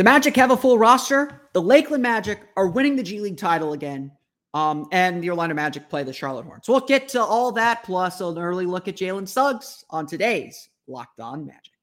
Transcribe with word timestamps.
The 0.00 0.04
Magic 0.04 0.34
have 0.36 0.50
a 0.50 0.56
full 0.56 0.78
roster. 0.78 1.42
The 1.52 1.60
Lakeland 1.60 2.02
Magic 2.02 2.40
are 2.56 2.68
winning 2.68 2.96
the 2.96 3.02
G 3.02 3.20
League 3.20 3.36
title 3.36 3.74
again. 3.74 4.12
Um, 4.54 4.88
and 4.92 5.22
the 5.22 5.28
Orlando 5.28 5.54
Magic 5.54 5.90
play 5.90 6.04
the 6.04 6.12
Charlotte 6.14 6.46
Hornets. 6.46 6.70
We'll 6.70 6.80
get 6.80 7.10
to 7.10 7.22
all 7.22 7.52
that 7.52 7.82
plus 7.82 8.22
an 8.22 8.38
early 8.38 8.64
look 8.64 8.88
at 8.88 8.96
Jalen 8.96 9.28
Suggs 9.28 9.84
on 9.90 10.06
today's 10.06 10.70
Locked 10.88 11.20
On 11.20 11.44
Magic. 11.44 11.74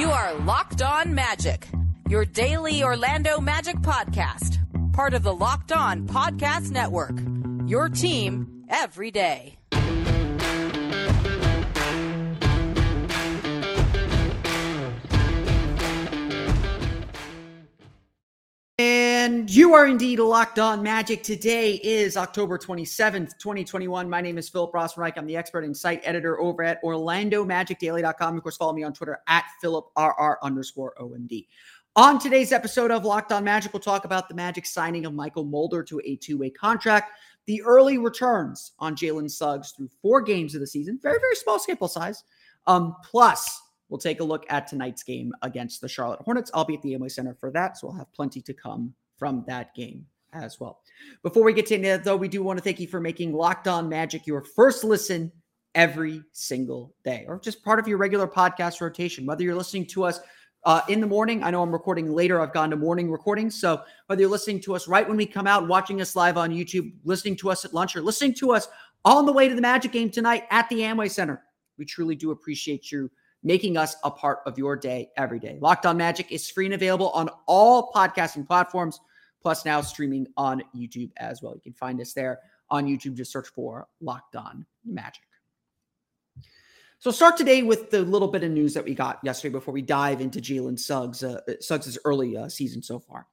You 0.00 0.10
are 0.12 0.32
Locked 0.46 0.80
On 0.80 1.14
Magic, 1.14 1.68
your 2.08 2.24
daily 2.24 2.82
Orlando 2.82 3.38
Magic 3.42 3.76
podcast, 3.80 4.56
part 4.94 5.12
of 5.12 5.22
the 5.22 5.34
Locked 5.34 5.72
On 5.72 6.08
Podcast 6.08 6.70
Network. 6.70 7.20
Your 7.68 7.90
team 7.90 8.55
every 8.68 9.10
day. 9.10 9.58
And 18.78 19.50
you 19.50 19.74
are 19.74 19.86
indeed 19.86 20.18
locked 20.18 20.58
on 20.58 20.82
magic. 20.82 21.22
Today 21.22 21.80
is 21.82 22.16
October 22.16 22.58
27th, 22.58 23.38
2021. 23.38 24.08
My 24.08 24.20
name 24.20 24.38
is 24.38 24.48
Philip 24.48 24.72
Rossman-Reich. 24.72 25.16
I'm 25.16 25.26
the 25.26 25.36
expert 25.36 25.64
and 25.64 25.76
site 25.76 26.00
editor 26.04 26.38
over 26.38 26.62
at 26.62 26.82
OrlandoMagicDaily.com. 26.84 28.36
Of 28.36 28.42
course, 28.42 28.56
follow 28.56 28.74
me 28.74 28.84
on 28.84 28.92
Twitter 28.92 29.18
at 29.26 29.44
PhilipRR 29.64 30.36
underscore 30.42 30.94
OMD. 31.00 31.48
On 31.96 32.18
today's 32.18 32.52
episode 32.52 32.90
of 32.90 33.06
Locked 33.06 33.32
On 33.32 33.42
Magic, 33.42 33.72
we'll 33.72 33.80
talk 33.80 34.04
about 34.04 34.28
the 34.28 34.34
Magic 34.34 34.66
signing 34.66 35.06
of 35.06 35.14
Mychal 35.14 35.48
Mulder 35.48 35.82
to 35.84 36.00
a 36.04 36.16
two-way 36.16 36.50
contract, 36.50 37.12
the 37.46 37.62
early 37.62 37.98
returns 37.98 38.72
on 38.78 38.96
Jalen 38.96 39.30
Suggs 39.30 39.72
through 39.72 39.90
four 40.02 40.20
games 40.20 40.54
of 40.54 40.60
the 40.60 40.66
season, 40.66 40.98
very, 41.02 41.18
very 41.18 41.36
small 41.36 41.58
sample 41.58 41.88
size. 41.88 42.24
Um, 42.66 42.96
plus, 43.04 43.62
We'll 43.88 43.98
take 43.98 44.20
a 44.20 44.24
look 44.24 44.44
at 44.48 44.66
tonight's 44.66 45.02
game 45.02 45.32
against 45.42 45.80
the 45.80 45.88
Charlotte 45.88 46.20
Hornets. 46.20 46.50
I'll 46.52 46.64
be 46.64 46.74
at 46.74 46.82
the 46.82 46.94
Amway 46.94 47.10
Center 47.10 47.34
for 47.34 47.50
that, 47.52 47.78
so 47.78 47.86
we'll 47.86 47.96
have 47.96 48.12
plenty 48.12 48.40
to 48.42 48.52
come 48.52 48.94
from 49.16 49.44
that 49.46 49.74
game 49.74 50.06
as 50.32 50.58
well. 50.58 50.80
Before 51.22 51.44
we 51.44 51.52
get 51.52 51.66
to 51.66 51.78
that, 51.78 52.04
though, 52.04 52.16
we 52.16 52.28
do 52.28 52.42
want 52.42 52.58
to 52.58 52.62
thank 52.64 52.80
you 52.80 52.88
for 52.88 53.00
making 53.00 53.32
Locked 53.32 53.68
On 53.68 53.88
Magic 53.88 54.26
your 54.26 54.42
first 54.42 54.82
listen 54.82 55.30
every 55.74 56.22
single 56.32 56.94
day, 57.04 57.24
or 57.28 57.38
just 57.38 57.62
part 57.62 57.78
of 57.78 57.86
your 57.86 57.98
regular 57.98 58.26
podcast 58.26 58.80
rotation. 58.80 59.24
Whether 59.24 59.44
you're 59.44 59.54
listening 59.54 59.86
to 59.86 60.04
us 60.04 60.20
uh, 60.66 60.80
in 60.88 61.00
the 61.00 61.06
morning, 61.06 61.44
I 61.44 61.50
know 61.52 61.62
I'm 61.62 61.70
recording 61.70 62.12
later. 62.12 62.40
I've 62.40 62.52
gone 62.52 62.70
to 62.70 62.76
morning 62.76 63.08
recordings, 63.08 63.54
so 63.58 63.82
whether 64.08 64.20
you're 64.20 64.30
listening 64.30 64.60
to 64.62 64.74
us 64.74 64.88
right 64.88 65.06
when 65.06 65.16
we 65.16 65.24
come 65.24 65.46
out, 65.46 65.68
watching 65.68 66.00
us 66.00 66.16
live 66.16 66.36
on 66.36 66.50
YouTube, 66.50 66.92
listening 67.04 67.36
to 67.36 67.50
us 67.50 67.64
at 67.64 67.72
lunch, 67.72 67.94
or 67.94 68.02
listening 68.02 68.34
to 68.34 68.52
us 68.52 68.66
on 69.04 69.26
the 69.26 69.32
way 69.32 69.48
to 69.48 69.54
the 69.54 69.60
Magic 69.60 69.92
game 69.92 70.10
tonight 70.10 70.42
at 70.50 70.68
the 70.68 70.80
Amway 70.80 71.08
Center, 71.08 71.40
we 71.78 71.84
truly 71.84 72.16
do 72.16 72.32
appreciate 72.32 72.90
you 72.90 73.08
making 73.44 73.76
us 73.76 73.94
a 74.02 74.10
part 74.10 74.40
of 74.44 74.58
your 74.58 74.74
day 74.74 75.08
every 75.16 75.38
day. 75.38 75.56
Locked 75.60 75.86
On 75.86 75.96
Magic 75.96 76.32
is 76.32 76.50
free 76.50 76.64
and 76.64 76.74
available 76.74 77.10
on 77.10 77.30
all 77.46 77.92
podcasting 77.92 78.44
platforms, 78.44 78.98
plus 79.40 79.64
now 79.64 79.80
streaming 79.80 80.26
on 80.36 80.64
YouTube 80.74 81.12
as 81.18 81.42
well. 81.42 81.54
You 81.54 81.60
can 81.60 81.74
find 81.74 82.00
us 82.00 82.12
there 82.12 82.40
on 82.70 82.86
YouTube. 82.86 83.14
Just 83.14 83.30
search 83.30 83.46
for 83.54 83.86
Locked 84.00 84.34
On 84.34 84.66
Magic. 84.84 85.22
So 87.06 87.12
start 87.12 87.36
today 87.36 87.62
with 87.62 87.92
the 87.92 88.02
little 88.02 88.26
bit 88.26 88.42
of 88.42 88.50
news 88.50 88.74
that 88.74 88.84
we 88.84 88.92
got 88.92 89.20
yesterday 89.22 89.52
before 89.52 89.72
we 89.72 89.80
dive 89.80 90.20
into 90.20 90.40
Jalen 90.40 90.76
Suggs, 90.76 91.22
uh, 91.22 91.38
Suggs' 91.60 91.96
early 92.04 92.36
uh, 92.36 92.48
season 92.48 92.82
so 92.82 92.98
far. 92.98 93.28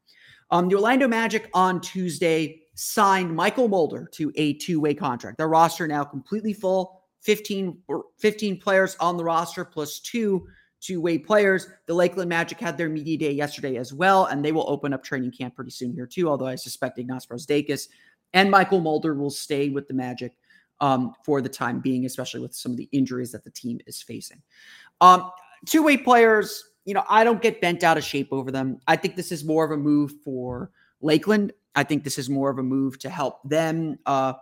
Um, 0.51 0.69
the 0.69 0.75
Orlando 0.75 1.07
Magic 1.07 1.50
on 1.56 1.81
Tuesday 1.81 2.62
signed 2.75 3.35
Mychal 3.35 3.67
Mulder 3.67 4.07
to 4.13 4.31
a 4.35 4.53
two-way 4.53 4.94
contract. 4.94 5.39
Their 5.39 5.47
roster 5.47 5.88
now 5.88 6.03
completely 6.03 6.53
full 6.53 7.01
15, 7.22 7.75
15 8.19 8.59
players 8.59 8.95
on 9.00 9.17
the 9.17 9.23
roster 9.23 9.66
plus 9.66 10.00
two 10.01 10.47
two-way 10.79 11.17
players. 11.17 11.67
The 11.88 11.95
Lakeland 11.95 12.29
Magic 12.29 12.59
had 12.59 12.78
their 12.78 12.89
media 12.89 13.17
day 13.17 13.31
yesterday 13.31 13.78
as 13.78 13.91
well, 13.91 14.25
and 14.25 14.45
they 14.45 14.51
will 14.51 14.69
open 14.69 14.94
up 14.94 15.03
training 15.03 15.31
camp 15.31 15.56
pretty 15.56 15.72
soon 15.72 15.94
here 15.94 16.06
too. 16.06 16.29
Although 16.29 16.45
I 16.45 16.57
suspect 16.57 17.00
Ignas 17.00 17.28
Brazdeikis 17.28 17.88
and 18.33 18.53
Mychal 18.53 18.83
Mulder 18.83 19.16
will 19.16 19.31
stay 19.31 19.69
with 19.69 19.88
the 19.88 19.95
Magic 19.95 20.35
um, 20.83 21.13
for 21.23 21.39
the 21.39 21.47
time 21.47 21.79
being, 21.79 22.05
especially 22.05 22.41
with 22.41 22.53
some 22.53 22.73
of 22.73 22.77
the 22.77 22.89
injuries 22.91 23.31
that 23.31 23.45
the 23.45 23.49
team 23.49 23.79
is 23.88 24.01
facing. 24.01 24.41
Um, 24.99 25.31
two-way 25.66 25.95
players, 25.95 26.71
you 26.83 26.94
know, 26.94 27.05
I 27.09 27.23
don't 27.23 27.41
get 27.41 27.61
bent 27.61 27.85
out 27.85 27.97
of 27.97 28.03
shape 28.03 28.33
over 28.33 28.51
them. 28.51 28.79
I 28.85 28.97
think 28.97 29.16
this 29.16 29.31
is 29.31 29.45
more 29.45 29.63
of 29.63 29.71
a 29.71 29.77
move 29.77 30.11
for 30.25 30.71
Lakeland. 30.99 31.53
I 31.73 31.83
think 31.83 32.03
this 32.03 32.17
is 32.17 32.29
more 32.29 32.49
of 32.49 32.57
a 32.57 32.63
move 32.63 32.99
to 32.99 33.09
help 33.09 33.47
them 33.47 33.97
uh, 34.05 34.33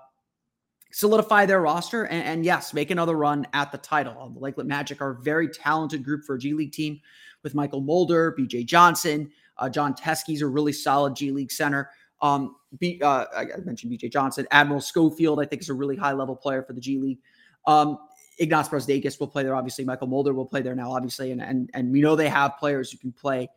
solidify 0.92 1.46
their 1.46 1.62
roster 1.62 2.06
and, 2.06 2.24
and, 2.24 2.44
yes, 2.44 2.74
make 2.74 2.90
another 2.90 3.16
run 3.16 3.46
at 3.54 3.72
the 3.72 3.78
title. 3.78 4.28
The 4.34 4.40
Lakeland 4.40 4.68
Magic 4.68 5.00
are 5.00 5.12
a 5.12 5.22
very 5.22 5.48
talented 5.48 6.04
group 6.04 6.24
for 6.26 6.36
a 6.36 6.40
G 6.40 6.56
League 6.56 6.72
team 6.72 7.00
with 7.44 7.54
Mychal 7.54 7.86
Mulder, 7.86 8.36
BJ 8.38 8.66
Johnson, 8.66 9.30
uh, 9.60 9.70
Jon 9.70 9.94
Teske, 9.94 10.42
a 10.42 10.48
really 10.48 10.74
solid 10.74 11.16
G 11.16 11.30
League 11.30 11.52
center. 11.52 11.92
Um, 12.22 12.56
B, 12.78 13.00
uh, 13.04 13.26
I 13.36 13.46
mentioned 13.64 13.92
BJ 13.92 14.12
Johnson, 14.12 14.48
Admiral 14.52 14.82
Schofield, 14.82 15.42
I 15.42 15.46
think 15.46 15.62
is 15.62 15.70
a 15.70 15.74
really 15.74 15.96
high 15.96 16.14
level 16.14 16.36
player 16.36 16.64
for 16.64 16.74
the 16.74 16.82
G 16.82 17.00
League. 17.00 17.20
Um, 17.68 17.98
Ignas 18.40 18.70
Brazdeikis 18.70 19.20
will 19.20 19.28
play 19.28 19.44
there. 19.44 19.56
Obviously, 19.56 19.86
Mychal 19.86 20.08
Mulder 20.08 20.34
will 20.34 20.46
play 20.46 20.62
there 20.62 20.76
now, 20.76 20.92
obviously, 20.92 21.32
and 21.32 21.42
and 21.42 21.70
and 21.74 21.92
we 21.92 22.02
know 22.02 22.16
they 22.16 22.30
have 22.30 22.58
players 22.58 22.92
who 22.92 22.98
can 22.98 23.12
play 23.12 23.50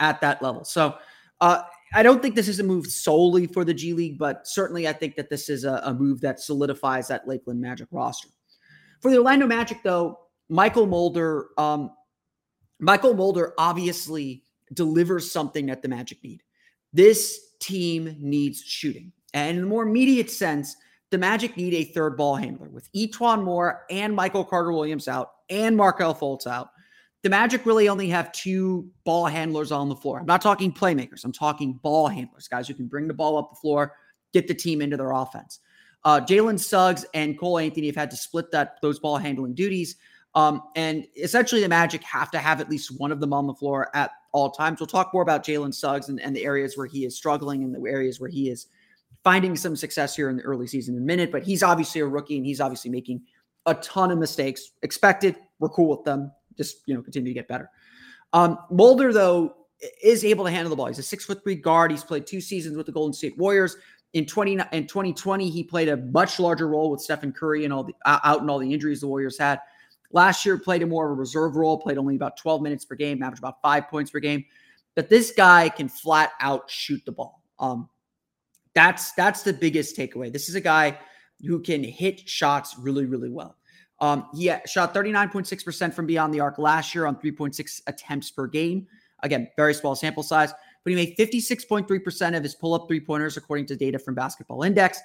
at 0.00 0.20
that 0.20 0.42
level. 0.42 0.64
So 0.64 0.96
uh, 1.40 1.62
I 1.94 2.02
don't 2.02 2.20
think 2.20 2.34
this 2.34 2.48
is 2.48 2.60
a 2.60 2.64
move 2.64 2.86
solely 2.86 3.46
for 3.46 3.64
the 3.64 3.74
G 3.74 3.92
League, 3.92 4.18
but 4.18 4.46
certainly 4.46 4.88
I 4.88 4.92
think 4.92 5.16
that 5.16 5.30
this 5.30 5.48
is 5.48 5.64
a, 5.64 5.80
a 5.84 5.94
move 5.94 6.20
that 6.22 6.40
solidifies 6.40 7.08
that 7.08 7.28
Lakeland 7.28 7.60
Magic 7.60 7.88
roster. 7.90 8.28
For 9.00 9.10
the 9.10 9.18
Orlando 9.18 9.46
Magic, 9.46 9.82
though, 9.82 10.18
Mychal 10.50 10.88
Mulder, 10.88 11.48
um, 11.58 11.90
Mychal 12.82 13.16
Mulder 13.16 13.54
obviously 13.58 14.42
delivers 14.72 15.30
something 15.30 15.66
that 15.66 15.82
the 15.82 15.88
Magic 15.88 16.22
need. 16.22 16.42
This 16.92 17.40
team 17.60 18.16
needs 18.18 18.62
shooting. 18.62 19.12
And 19.34 19.58
in 19.58 19.64
a 19.64 19.66
more 19.66 19.82
immediate 19.82 20.30
sense, 20.30 20.76
the 21.10 21.18
Magic 21.18 21.56
need 21.56 21.74
a 21.74 21.84
third 21.84 22.16
ball 22.16 22.36
handler 22.36 22.68
with 22.68 22.90
E'Twaun 22.92 23.42
Moore 23.42 23.84
and 23.90 24.14
Michael 24.14 24.44
Carter 24.44 24.72
Williams 24.72 25.08
out 25.08 25.30
and 25.48 25.76
Markelle 25.76 26.14
Fultz 26.14 26.46
out 26.46 26.70
the 27.26 27.30
Magic 27.30 27.66
really 27.66 27.88
only 27.88 28.08
have 28.08 28.30
two 28.30 28.88
ball 29.02 29.26
handlers 29.26 29.72
on 29.72 29.88
the 29.88 29.96
floor. 29.96 30.20
I'm 30.20 30.26
not 30.26 30.40
talking 30.40 30.72
playmakers. 30.72 31.24
I'm 31.24 31.32
talking 31.32 31.72
ball 31.82 32.06
handlers, 32.06 32.46
guys 32.46 32.68
who 32.68 32.74
can 32.74 32.86
bring 32.86 33.08
the 33.08 33.14
ball 33.14 33.36
up 33.36 33.50
the 33.50 33.56
floor, 33.56 33.94
get 34.32 34.46
the 34.46 34.54
team 34.54 34.80
into 34.80 34.96
their 34.96 35.10
offense. 35.10 35.58
Uh, 36.04 36.20
Jalen 36.20 36.56
Suggs 36.56 37.04
and 37.14 37.36
Cole 37.36 37.58
Anthony 37.58 37.88
have 37.88 37.96
had 37.96 38.12
to 38.12 38.16
split 38.16 38.52
that 38.52 38.76
those 38.80 39.00
ball 39.00 39.16
handling 39.16 39.54
duties. 39.54 39.96
Um, 40.36 40.62
and 40.76 41.06
essentially, 41.16 41.60
the 41.60 41.68
Magic 41.68 42.02
have 42.04 42.30
to 42.30 42.38
have 42.38 42.60
at 42.60 42.70
least 42.70 42.98
one 43.00 43.10
of 43.10 43.20
them 43.20 43.32
on 43.32 43.46
the 43.46 43.54
floor 43.54 43.90
at 43.94 44.12
all 44.32 44.50
times. 44.50 44.78
We'll 44.78 44.86
talk 44.86 45.12
more 45.12 45.22
about 45.22 45.44
Jalen 45.44 45.74
Suggs 45.74 46.08
and, 46.08 46.20
and 46.20 46.36
the 46.36 46.44
areas 46.44 46.76
where 46.76 46.86
he 46.86 47.04
is 47.04 47.16
struggling 47.16 47.64
and 47.64 47.74
the 47.74 47.90
areas 47.90 48.20
where 48.20 48.30
he 48.30 48.50
is 48.50 48.66
finding 49.24 49.56
some 49.56 49.74
success 49.74 50.14
here 50.14 50.28
in 50.28 50.36
the 50.36 50.42
early 50.42 50.66
season 50.66 50.94
in 50.94 51.02
a 51.02 51.04
minute. 51.04 51.32
But 51.32 51.42
he's 51.42 51.62
obviously 51.62 52.02
a 52.02 52.06
rookie 52.06 52.36
and 52.36 52.46
he's 52.46 52.60
obviously 52.60 52.90
making 52.90 53.22
a 53.64 53.74
ton 53.74 54.10
of 54.10 54.18
mistakes. 54.18 54.72
Expected. 54.82 55.36
We're 55.58 55.70
cool 55.70 55.88
with 55.88 56.04
them 56.04 56.30
just 56.56 56.82
you 56.86 56.94
know 56.94 57.02
continue 57.02 57.30
to 57.30 57.34
get 57.34 57.48
better. 57.48 57.70
Um, 58.32 58.58
Mulder 58.70 59.12
though 59.12 59.54
is 60.02 60.24
able 60.24 60.44
to 60.44 60.50
handle 60.50 60.70
the 60.70 60.76
ball. 60.76 60.86
He's 60.86 60.98
a 60.98 61.02
six 61.02 61.24
foot 61.24 61.42
three 61.42 61.54
guard. 61.54 61.90
He's 61.90 62.04
played 62.04 62.26
two 62.26 62.40
seasons 62.40 62.76
with 62.76 62.86
the 62.86 62.92
Golden 62.92 63.12
State 63.12 63.36
Warriors. 63.38 63.76
In 64.12 64.24
20 64.24 64.58
in 64.72 64.86
2020, 64.86 65.50
he 65.50 65.62
played 65.62 65.88
a 65.88 65.96
much 65.98 66.40
larger 66.40 66.68
role 66.68 66.90
with 66.90 67.00
Stephen 67.00 67.32
Curry 67.32 67.64
and 67.64 67.72
all 67.72 67.84
the 67.84 67.94
out 68.06 68.40
and 68.40 68.50
all 68.50 68.58
the 68.58 68.72
injuries 68.72 69.00
the 69.00 69.06
Warriors 69.06 69.38
had. 69.38 69.60
Last 70.12 70.46
year, 70.46 70.58
played 70.58 70.82
a 70.82 70.86
more 70.86 71.06
of 71.06 71.12
a 71.12 71.14
reserve 71.14 71.56
role, 71.56 71.78
played 71.78 71.98
only 71.98 72.16
about 72.16 72.36
12 72.36 72.62
minutes 72.62 72.84
per 72.84 72.94
game, 72.94 73.22
averaged 73.22 73.42
about 73.42 73.60
five 73.62 73.88
points 73.88 74.10
per 74.10 74.20
game. 74.20 74.44
But 74.94 75.08
this 75.08 75.32
guy 75.36 75.68
can 75.68 75.88
flat 75.88 76.32
out 76.40 76.70
shoot 76.70 77.02
the 77.04 77.12
ball. 77.12 77.42
Um, 77.58 77.88
that's 78.74 79.12
that's 79.12 79.42
the 79.42 79.52
biggest 79.52 79.96
takeaway. 79.96 80.32
This 80.32 80.48
is 80.48 80.54
a 80.54 80.60
guy 80.60 80.98
who 81.44 81.60
can 81.60 81.82
hit 81.82 82.28
shots 82.28 82.76
really, 82.78 83.06
really 83.06 83.28
well. 83.28 83.56
Um, 84.00 84.28
he 84.34 84.52
shot 84.66 84.94
39.6% 84.94 85.94
from 85.94 86.06
beyond 86.06 86.32
the 86.32 86.40
arc 86.40 86.58
last 86.58 86.94
year 86.94 87.06
on 87.06 87.16
3.6 87.16 87.80
attempts 87.86 88.30
per 88.30 88.46
game. 88.46 88.86
Again, 89.22 89.48
very 89.56 89.72
small 89.72 89.96
sample 89.96 90.22
size, 90.22 90.52
but 90.84 90.90
he 90.90 90.96
made 90.96 91.16
56.3% 91.16 92.36
of 92.36 92.42
his 92.42 92.54
pull 92.54 92.74
up 92.74 92.86
three 92.86 93.00
pointers, 93.00 93.36
according 93.36 93.66
to 93.66 93.76
data 93.76 93.98
from 93.98 94.14
Basketball 94.14 94.62
Index. 94.62 95.00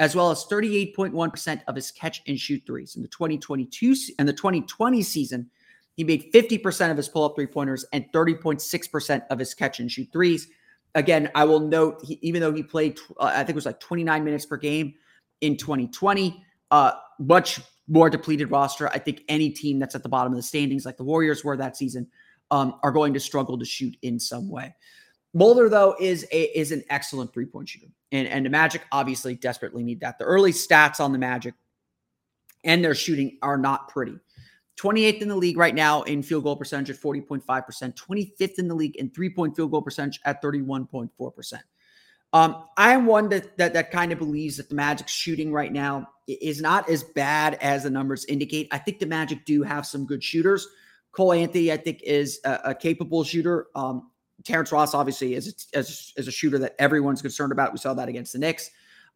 As 0.00 0.16
well 0.16 0.30
as 0.30 0.46
38.1% 0.46 1.60
of 1.68 1.76
his 1.76 1.90
catch 1.92 2.22
and 2.26 2.40
shoot 2.40 2.62
threes. 2.66 2.96
In 2.96 3.02
the 3.02 3.08
2022 3.08 3.94
and 4.18 4.26
the 4.26 4.32
2020 4.32 5.02
season, 5.02 5.48
he 5.94 6.04
made 6.04 6.32
50% 6.32 6.90
of 6.90 6.96
his 6.96 7.08
pull 7.08 7.24
up 7.24 7.36
three 7.36 7.46
pointers 7.46 7.84
and 7.92 8.06
30.6% 8.12 9.26
of 9.28 9.38
his 9.38 9.52
catch 9.52 9.78
and 9.78 9.92
shoot 9.92 10.08
threes. 10.10 10.48
Again, 10.94 11.30
I 11.34 11.44
will 11.44 11.60
note, 11.60 12.00
he, 12.02 12.18
even 12.22 12.40
though 12.40 12.52
he 12.52 12.62
played, 12.62 12.98
uh, 13.18 13.24
I 13.24 13.38
think 13.38 13.50
it 13.50 13.54
was 13.56 13.66
like 13.66 13.78
29 13.78 14.24
minutes 14.24 14.46
per 14.46 14.56
game 14.56 14.94
in 15.42 15.58
2020, 15.58 16.42
uh, 16.70 16.92
much 17.18 17.60
more 17.86 18.08
depleted 18.08 18.50
roster. 18.50 18.88
I 18.88 18.98
think 18.98 19.22
any 19.28 19.50
team 19.50 19.78
that's 19.78 19.94
at 19.94 20.02
the 20.02 20.08
bottom 20.08 20.32
of 20.32 20.36
the 20.38 20.42
standings, 20.42 20.86
like 20.86 20.96
the 20.96 21.04
Warriors 21.04 21.44
were 21.44 21.58
that 21.58 21.76
season, 21.76 22.06
um, 22.50 22.76
are 22.82 22.90
going 22.90 23.12
to 23.12 23.20
struggle 23.20 23.58
to 23.58 23.66
shoot 23.66 23.96
in 24.00 24.18
some 24.18 24.48
way. 24.48 24.74
Mulder, 25.34 25.68
though, 25.68 25.94
is 26.00 26.26
a 26.32 26.44
is 26.58 26.72
an 26.72 26.82
excellent 26.88 27.32
three 27.32 27.46
point 27.46 27.68
shooter, 27.68 27.86
and 28.12 28.28
and 28.28 28.44
the 28.44 28.50
Magic 28.50 28.82
obviously 28.92 29.34
desperately 29.34 29.82
need 29.82 30.00
that. 30.00 30.18
The 30.18 30.24
early 30.24 30.52
stats 30.52 31.00
on 31.00 31.12
the 31.12 31.18
Magic 31.18 31.54
and 32.64 32.84
their 32.84 32.94
shooting 32.94 33.38
are 33.42 33.56
not 33.56 33.88
pretty. 33.88 34.18
28th 34.80 35.20
in 35.20 35.28
the 35.28 35.36
league 35.36 35.58
right 35.58 35.74
now 35.74 36.02
in 36.02 36.22
field 36.22 36.44
goal 36.44 36.56
percentage 36.56 36.90
at 36.90 37.02
40.5%, 37.02 37.44
25th 37.94 38.58
in 38.58 38.66
the 38.66 38.74
league 38.74 38.96
in 38.96 39.10
three 39.10 39.28
point 39.28 39.54
field 39.54 39.70
goal 39.70 39.82
percentage 39.82 40.20
at 40.24 40.42
31.4%. 40.42 41.60
Um, 42.32 42.64
I 42.76 42.92
am 42.92 43.06
one 43.06 43.28
that, 43.30 43.58
that 43.58 43.74
that 43.74 43.90
kind 43.90 44.12
of 44.12 44.18
believes 44.18 44.56
that 44.56 44.68
the 44.68 44.74
Magic's 44.74 45.12
shooting 45.12 45.52
right 45.52 45.72
now 45.72 46.08
is 46.28 46.60
not 46.60 46.88
as 46.88 47.02
bad 47.02 47.54
as 47.60 47.82
the 47.82 47.90
numbers 47.90 48.24
indicate. 48.26 48.68
I 48.70 48.78
think 48.78 49.00
the 49.00 49.06
Magic 49.06 49.44
do 49.44 49.62
have 49.62 49.84
some 49.84 50.06
good 50.06 50.22
shooters. 50.22 50.66
Cole 51.12 51.32
Anthony, 51.32 51.72
I 51.72 51.76
think, 51.76 52.02
is 52.02 52.40
a, 52.44 52.60
a 52.66 52.74
capable 52.74 53.24
shooter. 53.24 53.66
Um, 53.74 54.09
Terrence 54.44 54.72
Ross, 54.72 54.94
obviously, 54.94 55.34
is 55.34 55.68
a, 55.74 55.78
is, 55.78 56.28
a 56.28 56.30
shooter 56.30 56.58
that 56.58 56.74
everyone's 56.78 57.22
concerned 57.22 57.52
about. 57.52 57.72
We 57.72 57.78
saw 57.78 57.94
that 57.94 58.08
against 58.08 58.32
the 58.32 58.38
Knicks. 58.38 58.70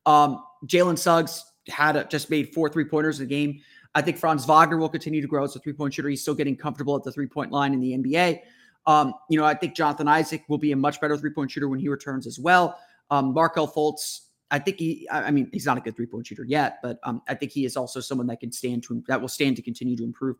Um, 0.07 0.45
Jalen 0.67 0.99
Suggs 0.99 1.45
had 1.69 1.97
a, 1.97 2.05
just 2.05 2.31
made 2.31 2.53
four 2.53 2.69
three 2.69 2.85
pointers 2.85 3.21
in 3.21 3.29
the 3.29 3.35
game. 3.35 3.61
I 3.95 4.03
think 4.03 4.19
Franz 4.19 4.45
Wagner 4.45 4.77
will 4.77 4.89
continue 4.89 5.23
to 5.23 5.29
grow 5.29 5.45
as 5.45 5.55
a 5.57 5.61
three 5.61 5.73
point 5.73 5.95
shooter. 5.95 6.09
He's 6.09 6.23
still 6.23 6.35
getting 6.35 6.57
comfortable 6.57 6.97
at 6.97 7.05
the 7.05 7.13
three 7.13 7.27
point 7.27 7.53
line 7.53 7.73
in 7.73 7.81
the 7.81 7.93
NBA. 7.93 8.41
Um, 8.87 9.15
you 9.31 9.39
know, 9.39 9.45
I 9.45 9.55
think 9.55 9.75
Jonathan 9.75 10.09
Isaac 10.09 10.45
will 10.49 10.59
be 10.59 10.73
a 10.73 10.77
much 10.77 11.01
better 11.01 11.17
three 11.17 11.31
point 11.31 11.51
shooter 11.51 11.69
when 11.69 11.79
he 11.79 11.89
returns 11.89 12.27
as 12.27 12.39
well. 12.39 12.79
Um, 13.11 13.33
Markelle 13.33 13.69
Fultz, 13.69 14.24
I 14.51 14.59
think 14.59 14.79
he, 14.79 15.09
I 15.11 15.31
mean, 15.31 15.49
he's 15.53 15.67
not 15.67 15.79
a 15.79 15.81
good 15.81 15.97
three 15.97 16.07
point 16.07 16.27
shooter 16.27 16.45
yet, 16.45 16.79
but 16.83 16.99
um, 17.03 17.23
I 17.29 17.35
think 17.35 17.51
he 17.51 17.65
is 17.65 17.77
also 17.77 18.01
someone 18.01 18.27
that 18.29 18.41
can 18.41 18.53
stand 18.53 18.85
to, 18.85 19.03
that 19.09 19.21
will 19.21 19.29
stand 19.29 19.57
to 19.57 19.63
continue 19.63 19.97
to 19.97 20.05
improve 20.05 20.37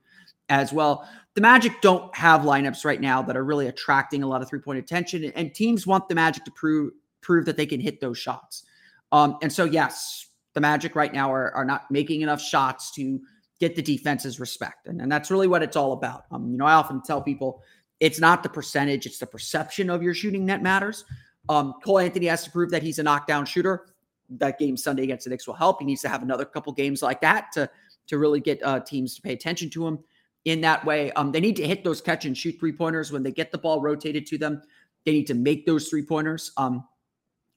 as 0.49 0.73
well. 0.73 1.09
The 1.35 1.41
Magic 1.41 1.81
don't 1.81 2.15
have 2.15 2.43
lineups 2.43 2.85
right 2.85 3.01
now 3.01 3.23
that 3.23 3.37
are 3.37 3.45
really 3.45 3.67
attracting 3.67 4.23
a 4.23 4.27
lot 4.27 4.43
of 4.43 4.49
three 4.49 4.61
point 4.61 4.79
attention, 4.79 5.25
and 5.25 5.55
teams 5.55 5.87
want 5.87 6.09
the 6.09 6.15
Magic 6.15 6.45
to 6.45 6.51
prove 6.53 6.93
prove 7.23 7.47
that 7.47 7.57
they 7.57 7.67
can 7.67 7.81
hit 7.81 8.01
those 8.01 8.19
shots. 8.19 8.65
Um, 9.11 9.39
and 9.43 9.53
so, 9.53 9.65
yes, 9.65 10.27
the 10.53 10.61
Magic 10.61 10.95
right 10.95 11.13
now 11.13 11.33
are, 11.33 11.51
are 11.53 11.65
not 11.65 11.91
making 11.91 12.21
enough 12.21 12.41
shots 12.41 12.93
to 12.93 13.21
get 13.59 13.77
the 13.77 13.83
defense's 13.83 14.39
respect. 14.39 14.87
And, 14.87 15.01
and 15.01 15.11
that's 15.11 15.31
really 15.31 15.49
what 15.49 15.63
it's 15.63 15.77
all 15.77 15.93
about. 15.93 16.25
Um, 16.31 16.51
you 16.51 16.59
know, 16.59 16.67
I 16.67 16.75
often 16.75 17.01
tell 17.03 17.23
people 17.23 17.63
it's 18.01 18.21
not 18.21 18.43
the 18.43 18.49
percentage, 18.49 19.07
it's 19.07 19.19
the 19.19 19.27
perception 19.27 19.89
of 19.89 20.03
your 20.03 20.15
shooting 20.15 20.47
that 20.47 20.63
matters. 20.63 21.05
Um, 21.49 21.75
Cole 21.85 21.99
Anthony 21.99 22.27
has 22.27 22.45
to 22.45 22.51
prove 22.51 22.71
that 22.71 22.83
he's 22.83 22.99
a 22.99 23.03
knockdown 23.03 23.47
shooter. 23.47 23.87
That 24.31 24.59
game 24.59 24.77
Sunday 24.77 25.05
against 25.05 25.25
the 25.25 25.31
Knicks 25.31 25.47
will 25.47 25.55
help. 25.55 25.81
He 25.81 25.87
needs 25.87 26.03
to 26.03 26.09
have 26.09 26.23
another 26.23 26.45
couple 26.45 26.73
games 26.73 27.03
like 27.03 27.21
that 27.21 27.53
to 27.53 27.69
to 28.07 28.19
really 28.19 28.41
get 28.41 28.63
uh, 28.63 28.81
teams 28.81 29.15
to 29.17 29.23
pay 29.23 29.33
attention 29.33 29.71
to 29.71 29.87
him 29.87 29.99
in 30.45 30.61
that 30.61 30.85
way. 30.85 31.11
Um, 31.13 31.33
they 31.33 31.41
need 31.41 31.57
to 31.57 31.67
hit 31.67 31.85
those 31.85 32.01
catch 32.01 32.25
and 32.25 32.37
shoot 32.37 32.57
three 32.59 32.73
pointers 32.73 33.11
when 33.11 33.23
they 33.23 33.33
get 33.33 33.51
the 33.51 33.59
ball 33.59 33.81
rotated 33.81 34.27
to 34.27 34.39
them. 34.39 34.63
They 35.05 35.13
need 35.13 35.27
to 35.29 35.35
make 35.35 35.67
those 35.67 35.89
three 35.89 36.03
pointers. 36.05 36.53
Um, 36.57 36.85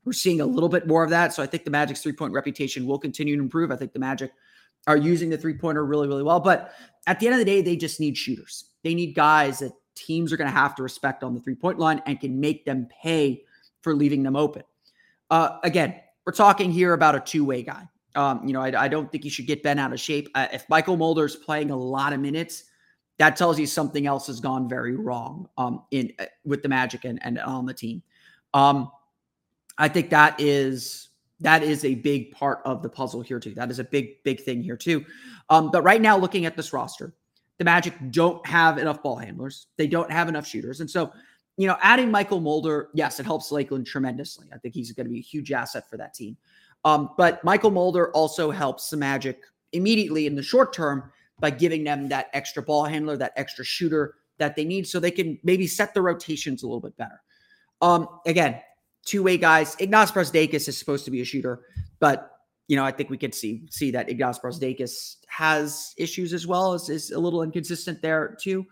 we're 0.06 0.14
seeing 0.14 0.40
a 0.40 0.46
little 0.46 0.70
bit 0.70 0.88
more 0.88 1.04
of 1.04 1.10
that. 1.10 1.34
So 1.34 1.44
I 1.44 1.48
think 1.48 1.66
the 1.66 1.72
Magic's 1.72 2.02
three 2.02 2.14
point 2.14 2.34
reputation 2.34 2.88
will 2.88 3.00
continue 3.00 3.36
to 3.36 3.42
improve. 3.42 3.72
I 3.72 3.76
think 3.76 3.94
the 3.94 4.00
Magic 4.00 4.32
are 4.88 4.98
using 4.98 5.30
the 5.30 5.38
three 5.38 5.54
pointer 5.54 5.86
really, 5.86 6.08
really 6.08 6.24
well. 6.24 6.40
But 6.40 6.74
at 7.08 7.20
the 7.20 7.28
end 7.28 7.34
of 7.34 7.40
the 7.40 7.46
day, 7.46 7.62
they 7.62 7.76
just 7.76 8.00
need 8.00 8.18
shooters. 8.18 8.66
They 8.84 8.96
need 8.96 9.16
guys 9.16 9.60
that 9.60 9.74
teams 9.96 10.32
are 10.32 10.38
going 10.38 10.50
to 10.50 10.58
have 10.58 10.76
to 10.76 10.84
respect 10.84 11.24
on 11.24 11.34
the 11.34 11.42
three 11.42 11.56
point 11.56 11.78
line 11.78 12.02
and 12.06 12.20
can 12.20 12.40
make 12.40 12.64
them 12.64 12.88
pay 13.04 13.44
for 13.82 13.94
leaving 13.94 14.24
them 14.24 14.36
open. 14.36 14.64
Uh, 15.30 15.58
again, 15.64 15.96
we're 16.28 16.34
talking 16.34 16.70
here 16.70 16.92
about 16.92 17.16
a 17.16 17.22
two 17.22 17.46
way 17.46 17.64
guy. 17.64 17.88
Um, 18.14 18.46
you 18.46 18.52
know, 18.52 18.62
I, 18.62 18.84
I, 18.84 18.88
don't 18.90 19.10
think 19.10 19.24
you 19.24 19.30
should 19.30 19.48
get 19.48 19.64
Ben 19.64 19.80
out 19.80 19.94
of 19.94 20.00
shape. 20.00 20.28
Uh, 20.36 20.48
if 20.52 20.68
Mychal 20.68 20.98
Mulder's 20.98 21.38
playing 21.38 21.70
a 21.70 21.76
lot 21.78 22.12
of 22.12 22.20
minutes, 22.20 22.66
that 23.18 23.38
tells 23.38 23.58
you 23.58 23.66
something 23.66 24.08
else 24.08 24.28
has 24.28 24.42
gone 24.42 24.68
very 24.68 24.96
wrong 24.96 25.48
um, 25.58 25.84
in 25.92 26.12
uh, 26.20 26.26
with 26.44 26.64
the 26.64 26.68
Magic 26.68 27.06
and, 27.06 27.24
and 27.24 27.40
on 27.40 27.66
the 27.66 27.74
team. 27.74 28.04
Um, 28.54 28.92
I 29.78 29.88
think 29.88 30.10
that 30.10 30.36
is 30.38 31.10
that 31.40 31.64
is 31.64 31.86
a 31.86 31.96
big 31.96 32.32
part 32.32 32.60
of 32.66 32.82
the 32.84 32.90
puzzle 32.90 33.22
here 33.22 33.40
too. 33.40 33.54
That 33.54 33.72
is 33.72 33.80
a 33.80 33.86
big 33.86 34.22
big 34.24 34.42
thing 34.42 34.62
here 34.62 34.78
too. 34.78 35.06
Um, 35.50 35.72
but 35.72 35.84
right 35.84 36.02
now, 36.02 36.18
looking 36.18 36.46
at 36.46 36.58
this 36.58 36.74
roster, 36.74 37.14
the 37.58 37.64
Magic 37.64 37.94
don't 38.10 38.46
have 38.46 38.80
enough 38.80 39.02
ball 39.02 39.16
handlers. 39.16 39.68
They 39.78 39.88
don't 39.88 40.12
have 40.12 40.28
enough 40.28 40.46
shooters, 40.46 40.82
and 40.82 40.90
so 40.90 41.14
you 41.58 41.68
know, 41.68 41.78
adding 41.82 42.10
Mychal 42.10 42.42
Mulder, 42.42 42.90
yes, 42.94 43.20
it 43.20 43.26
helps 43.26 43.52
Lakeland 43.52 43.88
tremendously. 43.88 44.48
I 44.54 44.58
think 44.58 44.76
he's 44.76 44.92
going 44.92 45.08
to 45.08 45.12
be 45.12 45.20
a 45.20 45.24
huge 45.24 45.52
asset 45.52 45.90
for 45.90 45.98
that 45.98 46.14
team. 46.14 46.38
Um, 46.86 47.10
but 47.18 47.44
Mychal 47.44 47.74
Mulder 47.74 48.12
also 48.12 48.52
helps 48.52 48.90
the 48.90 48.98
Magic 48.98 49.42
immediately 49.74 50.28
in 50.28 50.36
the 50.36 50.44
short 50.44 50.72
term 50.72 51.12
by 51.40 51.50
giving 51.50 51.84
them 51.84 52.08
that 52.10 52.28
extra 52.34 52.62
ball 52.62 52.86
handler, 52.86 53.18
that 53.18 53.34
extra 53.36 53.66
shooter 53.66 54.16
that 54.38 54.56
they 54.56 54.64
need 54.64 54.88
so 54.88 55.00
they 55.00 55.12
can 55.12 55.40
maybe 55.44 55.68
set 55.68 55.94
the 55.94 56.02
rotations 56.02 56.64
a 56.64 56.68
little 56.68 56.80
bit 56.80 56.96
better. 56.96 57.22
Um, 57.82 58.08
again, 58.26 58.62
two-way 59.06 59.38
guys. 59.38 59.76
Ignas 59.78 60.14
Brazdeikis 60.14 60.68
is 60.68 60.78
supposed 60.78 61.06
to 61.06 61.12
be 61.12 61.22
a 61.22 61.26
shooter, 61.26 61.62
but 62.00 62.32
you 62.68 62.76
know, 62.76 62.84
I 62.84 62.92
think 62.92 63.10
we 63.10 63.18
could 63.18 63.34
see 63.34 63.66
see 63.70 63.92
that 63.92 64.10
Ignas 64.10 64.42
Brazdeikis 64.42 65.18
has 65.28 65.94
issues 65.98 66.34
as 66.34 66.46
well, 66.46 66.74
is, 66.74 66.90
is 66.90 67.12
a 67.12 67.20
little 67.20 67.42
inconsistent 67.42 68.02
there 68.02 68.38
too. 68.40 68.66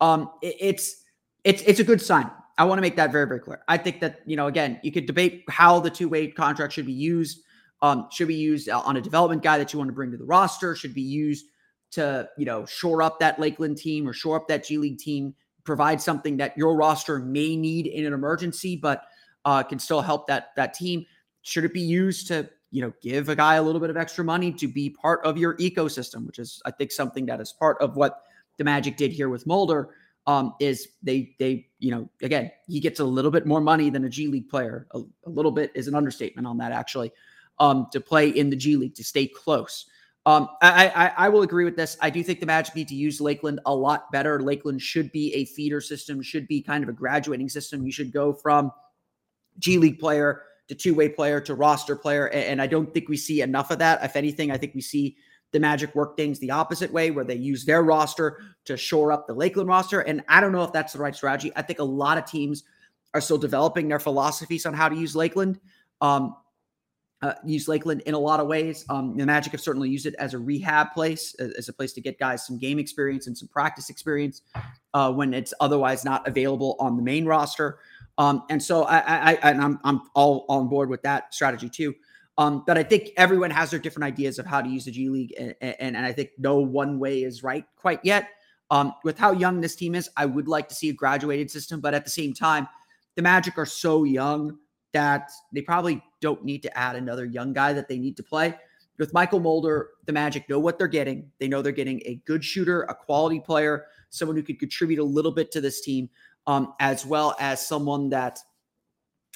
Um, 0.00 0.30
it, 0.42 0.56
it's 0.60 1.04
it's 1.44 1.62
it's 1.62 1.80
a 1.80 1.84
good 1.84 2.00
sign. 2.00 2.30
I 2.56 2.64
want 2.64 2.78
to 2.78 2.82
make 2.82 2.96
that 2.96 3.12
very 3.12 3.26
very 3.26 3.40
clear. 3.40 3.60
I 3.68 3.76
think 3.76 4.00
that 4.00 4.20
you 4.26 4.36
know 4.36 4.46
again 4.46 4.80
you 4.82 4.92
could 4.92 5.06
debate 5.06 5.44
how 5.48 5.80
the 5.80 5.90
two 5.90 6.08
way 6.08 6.28
contract 6.28 6.72
should 6.72 6.86
be 6.86 6.92
used. 6.92 7.42
Um, 7.80 8.08
should 8.10 8.26
be 8.26 8.34
used 8.34 8.68
on 8.68 8.96
a 8.96 9.00
development 9.00 9.42
guy 9.42 9.56
that 9.58 9.72
you 9.72 9.78
want 9.78 9.88
to 9.88 9.94
bring 9.94 10.10
to 10.10 10.16
the 10.16 10.24
roster. 10.24 10.74
Should 10.74 10.94
be 10.94 11.02
used 11.02 11.46
to 11.92 12.28
you 12.36 12.44
know 12.44 12.66
shore 12.66 13.02
up 13.02 13.20
that 13.20 13.38
Lakeland 13.38 13.76
team 13.76 14.08
or 14.08 14.12
shore 14.12 14.36
up 14.36 14.48
that 14.48 14.64
G 14.64 14.78
League 14.78 14.98
team. 14.98 15.34
Provide 15.64 16.00
something 16.00 16.38
that 16.38 16.56
your 16.56 16.76
roster 16.76 17.18
may 17.18 17.54
need 17.56 17.86
in 17.86 18.06
an 18.06 18.12
emergency, 18.12 18.74
but 18.74 19.04
uh, 19.44 19.62
can 19.62 19.78
still 19.78 20.00
help 20.00 20.26
that 20.26 20.48
that 20.56 20.74
team. 20.74 21.06
Should 21.42 21.64
it 21.64 21.72
be 21.72 21.80
used 21.80 22.26
to 22.28 22.48
you 22.70 22.82
know 22.82 22.92
give 23.00 23.28
a 23.28 23.36
guy 23.36 23.54
a 23.56 23.62
little 23.62 23.80
bit 23.80 23.90
of 23.90 23.96
extra 23.96 24.24
money 24.24 24.52
to 24.52 24.66
be 24.66 24.90
part 24.90 25.24
of 25.24 25.38
your 25.38 25.56
ecosystem, 25.58 26.26
which 26.26 26.40
is 26.40 26.60
I 26.64 26.72
think 26.72 26.90
something 26.90 27.26
that 27.26 27.40
is 27.40 27.52
part 27.52 27.76
of 27.80 27.96
what 27.96 28.22
the 28.56 28.64
Magic 28.64 28.96
did 28.96 29.12
here 29.12 29.28
with 29.28 29.46
Mulder 29.46 29.90
um, 30.28 30.54
is 30.60 30.88
they 31.02 31.34
they 31.38 31.66
you 31.78 31.90
know 31.90 32.08
again 32.22 32.52
he 32.66 32.78
gets 32.80 33.00
a 33.00 33.04
little 33.04 33.30
bit 33.30 33.46
more 33.46 33.62
money 33.62 33.88
than 33.88 34.04
a 34.04 34.10
G 34.10 34.28
League 34.28 34.48
player. 34.48 34.86
A, 34.92 35.00
a 35.24 35.30
little 35.30 35.50
bit 35.50 35.72
is 35.74 35.88
an 35.88 35.94
understatement 35.94 36.46
on 36.46 36.58
that 36.58 36.70
actually. 36.70 37.10
Um, 37.58 37.88
to 37.90 38.00
play 38.00 38.28
in 38.28 38.50
the 38.50 38.56
G 38.56 38.76
League 38.76 38.94
to 38.94 39.02
stay 39.02 39.26
close. 39.26 39.86
Um, 40.26 40.48
I, 40.62 40.88
I, 40.88 41.12
I 41.26 41.28
will 41.28 41.42
agree 41.42 41.64
with 41.64 41.74
this. 41.74 41.96
I 42.00 42.10
do 42.10 42.22
think 42.22 42.38
the 42.38 42.46
Magic 42.46 42.76
need 42.76 42.86
to 42.88 42.94
use 42.94 43.20
Lakeland 43.20 43.58
a 43.66 43.74
lot 43.74 44.12
better. 44.12 44.40
Lakeland 44.40 44.80
should 44.80 45.10
be 45.10 45.34
a 45.34 45.46
feeder 45.46 45.80
system, 45.80 46.22
should 46.22 46.46
be 46.46 46.62
kind 46.62 46.84
of 46.84 46.90
a 46.90 46.92
graduating 46.92 47.48
system. 47.48 47.84
You 47.84 47.90
should 47.90 48.12
go 48.12 48.32
from 48.32 48.70
G 49.58 49.78
League 49.78 49.98
player 49.98 50.42
to 50.68 50.74
two 50.74 50.94
way 50.94 51.08
player 51.08 51.40
to 51.40 51.54
roster 51.54 51.96
player, 51.96 52.26
and, 52.26 52.44
and 52.44 52.62
I 52.62 52.68
don't 52.68 52.92
think 52.92 53.08
we 53.08 53.16
see 53.16 53.40
enough 53.40 53.70
of 53.70 53.78
that. 53.78 54.04
If 54.04 54.14
anything, 54.14 54.52
I 54.52 54.58
think 54.58 54.74
we 54.74 54.82
see 54.82 55.16
the 55.52 55.60
Magic 55.60 55.94
work 55.94 56.16
things 56.16 56.38
the 56.38 56.50
opposite 56.50 56.92
way, 56.92 57.10
where 57.10 57.24
they 57.24 57.34
use 57.34 57.64
their 57.64 57.82
roster 57.82 58.40
to 58.64 58.76
shore 58.76 59.12
up 59.12 59.26
the 59.26 59.34
Lakeland 59.34 59.68
roster. 59.68 60.00
And 60.00 60.22
I 60.28 60.40
don't 60.40 60.52
know 60.52 60.64
if 60.64 60.72
that's 60.72 60.92
the 60.92 60.98
right 60.98 61.14
strategy. 61.14 61.52
I 61.56 61.62
think 61.62 61.78
a 61.78 61.84
lot 61.84 62.18
of 62.18 62.26
teams 62.26 62.64
are 63.14 63.20
still 63.20 63.38
developing 63.38 63.88
their 63.88 63.98
philosophies 63.98 64.66
on 64.66 64.74
how 64.74 64.88
to 64.88 64.96
use 64.96 65.16
Lakeland. 65.16 65.58
Um, 66.00 66.36
uh, 67.20 67.32
use 67.44 67.66
Lakeland 67.66 68.00
in 68.02 68.14
a 68.14 68.18
lot 68.18 68.38
of 68.38 68.46
ways. 68.46 68.84
Um, 68.88 69.16
the 69.16 69.26
Magic 69.26 69.52
have 69.52 69.60
certainly 69.60 69.88
used 69.88 70.06
it 70.06 70.14
as 70.18 70.34
a 70.34 70.38
rehab 70.38 70.92
place, 70.92 71.34
as 71.34 71.68
a 71.68 71.72
place 71.72 71.92
to 71.94 72.00
get 72.00 72.18
guys 72.18 72.46
some 72.46 72.58
game 72.58 72.78
experience 72.78 73.26
and 73.26 73.36
some 73.36 73.48
practice 73.48 73.90
experience 73.90 74.42
uh, 74.94 75.12
when 75.12 75.34
it's 75.34 75.52
otherwise 75.58 76.04
not 76.04 76.26
available 76.28 76.76
on 76.78 76.96
the 76.96 77.02
main 77.02 77.26
roster. 77.26 77.80
Um, 78.18 78.44
and 78.50 78.62
so 78.62 78.84
I, 78.84 78.98
I, 78.98 79.32
I 79.32 79.50
and 79.50 79.60
I'm, 79.60 79.80
I'm 79.82 80.02
all 80.14 80.44
on 80.48 80.68
board 80.68 80.88
with 80.88 81.02
that 81.02 81.34
strategy 81.34 81.68
too. 81.68 81.94
Um, 82.38 82.62
but 82.64 82.78
I 82.78 82.84
think 82.84 83.10
everyone 83.16 83.50
has 83.50 83.72
their 83.72 83.80
different 83.80 84.04
ideas 84.04 84.38
of 84.38 84.46
how 84.46 84.62
to 84.62 84.68
use 84.68 84.84
the 84.84 84.92
G 84.92 85.08
League, 85.08 85.34
and, 85.36 85.54
and, 85.60 85.96
and 85.96 86.06
I 86.06 86.12
think 86.12 86.30
no 86.38 86.60
one 86.60 87.00
way 87.00 87.24
is 87.24 87.42
right 87.42 87.64
quite 87.76 87.98
yet. 88.04 88.28
Um, 88.70 88.92
with 89.02 89.18
how 89.18 89.32
young 89.32 89.60
this 89.60 89.74
team 89.74 89.94
is, 89.94 90.08
I 90.16 90.24
would 90.24 90.46
like 90.46 90.68
to 90.68 90.74
see 90.74 90.88
a 90.88 90.92
graduated 90.92 91.50
system, 91.50 91.80
but 91.80 91.94
at 91.94 92.04
the 92.04 92.10
same 92.10 92.32
time, 92.32 92.68
the 93.16 93.22
Magic 93.22 93.58
are 93.58 93.66
so 93.66 94.04
young 94.04 94.56
that 94.92 95.30
they 95.52 95.62
probably 95.62 96.02
don't 96.20 96.44
need 96.44 96.62
to 96.62 96.78
add 96.78 96.94
another 96.94 97.24
young 97.24 97.52
guy 97.52 97.72
that 97.72 97.88
they 97.88 97.98
need 97.98 98.16
to 98.18 98.22
play. 98.22 98.54
With 98.98 99.12
Mychal 99.12 99.42
Mulder, 99.42 99.90
the 100.06 100.12
Magic 100.12 100.48
know 100.48 100.60
what 100.60 100.78
they're 100.78 100.86
getting. 100.86 101.30
They 101.40 101.48
know 101.48 101.60
they're 101.62 101.72
getting 101.72 102.02
a 102.04 102.20
good 102.24 102.44
shooter, 102.44 102.82
a 102.82 102.94
quality 102.94 103.40
player, 103.40 103.86
someone 104.10 104.36
who 104.36 104.42
could 104.42 104.60
contribute 104.60 105.00
a 105.00 105.04
little 105.04 105.32
bit 105.32 105.50
to 105.52 105.60
this 105.60 105.80
team, 105.80 106.08
um, 106.46 106.74
as 106.78 107.04
well 107.04 107.34
as 107.40 107.66
someone 107.66 108.10
that, 108.10 108.38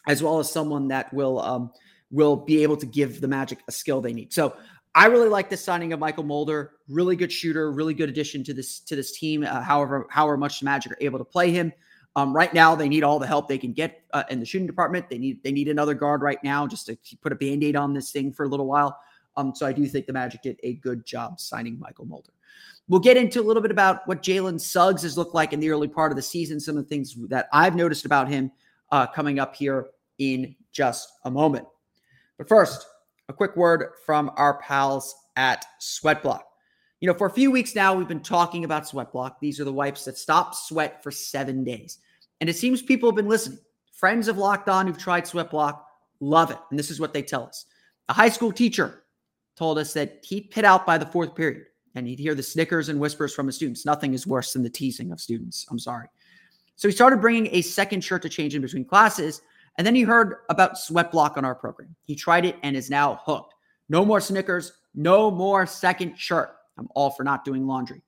as 0.06 0.22
well 0.22 0.38
as 0.38 0.50
someone 0.50 0.88
that 0.88 1.12
will 1.12 1.40
um, 1.40 1.72
will 2.12 2.36
be 2.36 2.62
able 2.62 2.76
to 2.76 2.86
give 2.86 3.20
the 3.20 3.26
Magic 3.26 3.58
a 3.66 3.72
skill 3.72 4.00
they 4.00 4.12
need. 4.12 4.32
So 4.32 4.56
I 4.94 5.06
really 5.06 5.28
like 5.28 5.48
the 5.48 5.56
signing 5.56 5.92
of 5.92 6.00
Mychal 6.00 6.24
Mulder. 6.24 6.72
Really 6.88 7.16
good 7.16 7.32
shooter, 7.32 7.72
really 7.72 7.94
good 7.94 8.08
addition 8.08 8.44
to 8.44 8.54
this 8.54 8.80
to 8.80 8.94
this 8.94 9.18
team. 9.18 9.42
Uh, 9.42 9.62
however, 9.62 10.06
however 10.10 10.36
much 10.36 10.60
the 10.60 10.66
Magic 10.66 10.92
are 10.92 10.98
able 11.00 11.18
to 11.18 11.24
play 11.24 11.50
him. 11.50 11.72
Um, 12.14 12.36
right 12.36 12.52
now, 12.52 12.74
they 12.74 12.90
need 12.90 13.02
all 13.02 13.18
the 13.18 13.26
help 13.26 13.48
they 13.48 13.56
can 13.56 13.72
get 13.72 14.02
uh, 14.12 14.24
in 14.28 14.38
the 14.38 14.44
shooting 14.44 14.66
department. 14.66 15.08
They 15.08 15.16
need 15.16 15.42
they 15.42 15.50
need 15.50 15.68
another 15.68 15.94
guard 15.94 16.20
right 16.20 16.42
now 16.44 16.66
just 16.66 16.86
to 16.86 16.96
put 17.22 17.32
a 17.32 17.36
band 17.36 17.64
aid 17.64 17.74
on 17.74 17.94
this 17.94 18.12
thing 18.12 18.32
for 18.32 18.44
a 18.44 18.48
little 18.48 18.66
while. 18.66 18.98
Um, 19.38 19.54
so 19.54 19.66
I 19.66 19.72
do 19.72 19.86
think 19.86 20.06
the 20.06 20.12
Magic 20.12 20.42
did 20.42 20.60
a 20.62 20.74
good 20.74 21.06
job 21.06 21.40
signing 21.40 21.78
Mychal 21.78 22.06
Mulder. 22.06 22.32
We'll 22.88 23.00
get 23.00 23.16
into 23.16 23.40
a 23.40 23.44
little 23.44 23.62
bit 23.62 23.70
about 23.70 24.06
what 24.06 24.22
Jalen 24.22 24.60
Suggs 24.60 25.02
has 25.04 25.16
looked 25.16 25.34
like 25.34 25.54
in 25.54 25.60
the 25.60 25.70
early 25.70 25.88
part 25.88 26.12
of 26.12 26.16
the 26.16 26.22
season, 26.22 26.60
some 26.60 26.76
of 26.76 26.84
the 26.84 26.88
things 26.88 27.16
that 27.28 27.48
I've 27.50 27.76
noticed 27.76 28.04
about 28.04 28.28
him 28.28 28.52
uh, 28.90 29.06
coming 29.06 29.38
up 29.38 29.56
here 29.56 29.86
in 30.18 30.54
just 30.72 31.10
a 31.24 31.30
moment. 31.30 31.66
But 32.42 32.48
first, 32.48 32.88
a 33.28 33.32
quick 33.32 33.56
word 33.56 33.90
from 34.04 34.32
our 34.34 34.60
pals 34.60 35.14
at 35.36 35.64
Sweatblock. 35.80 36.40
You 36.98 37.06
know, 37.06 37.14
for 37.14 37.28
a 37.28 37.32
few 37.32 37.52
weeks 37.52 37.76
now, 37.76 37.94
we've 37.94 38.08
been 38.08 38.18
talking 38.18 38.64
about 38.64 38.82
Sweatblock. 38.82 39.36
These 39.40 39.60
are 39.60 39.64
the 39.64 39.72
wipes 39.72 40.04
that 40.06 40.18
stop 40.18 40.52
sweat 40.56 41.04
for 41.04 41.12
seven 41.12 41.62
days. 41.62 41.98
And 42.40 42.50
it 42.50 42.56
seems 42.56 42.82
people 42.82 43.08
have 43.08 43.14
been 43.14 43.28
listening. 43.28 43.60
Friends 43.92 44.26
have 44.26 44.38
locked 44.38 44.68
on 44.68 44.88
who've 44.88 44.98
tried 44.98 45.22
Sweatblock 45.22 45.82
love 46.18 46.50
it. 46.50 46.58
And 46.70 46.76
this 46.76 46.90
is 46.90 46.98
what 46.98 47.12
they 47.12 47.22
tell 47.22 47.44
us. 47.44 47.66
A 48.08 48.12
high 48.12 48.28
school 48.28 48.50
teacher 48.50 49.04
told 49.56 49.78
us 49.78 49.92
that 49.92 50.24
he'd 50.24 50.50
pit 50.50 50.64
out 50.64 50.84
by 50.84 50.98
the 50.98 51.06
fourth 51.06 51.36
period 51.36 51.66
and 51.94 52.08
he'd 52.08 52.18
hear 52.18 52.34
the 52.34 52.42
snickers 52.42 52.88
and 52.88 52.98
whispers 52.98 53.32
from 53.32 53.46
his 53.46 53.54
students. 53.54 53.86
Nothing 53.86 54.14
is 54.14 54.26
worse 54.26 54.52
than 54.52 54.64
the 54.64 54.70
teasing 54.70 55.12
of 55.12 55.20
students. 55.20 55.64
I'm 55.70 55.78
sorry. 55.78 56.08
So 56.74 56.88
he 56.88 56.92
started 56.92 57.20
bringing 57.20 57.54
a 57.54 57.62
second 57.62 58.02
shirt 58.02 58.22
to 58.22 58.28
change 58.28 58.56
in 58.56 58.62
between 58.62 58.84
classes. 58.84 59.42
And 59.78 59.86
then 59.86 59.94
he 59.94 60.02
heard 60.02 60.36
about 60.50 60.78
Sweat 60.78 61.10
Block 61.10 61.36
on 61.36 61.44
our 61.44 61.54
program. 61.54 61.94
He 62.04 62.14
tried 62.14 62.44
it 62.44 62.56
and 62.62 62.76
is 62.76 62.90
now 62.90 63.20
hooked. 63.24 63.54
No 63.88 64.04
more 64.04 64.20
Snickers, 64.20 64.72
no 64.94 65.30
more 65.30 65.66
second 65.66 66.16
shirt. 66.16 66.54
I'm 66.78 66.88
all 66.94 67.10
for 67.10 67.24
not 67.24 67.44
doing 67.44 67.66
laundry. 67.66 68.02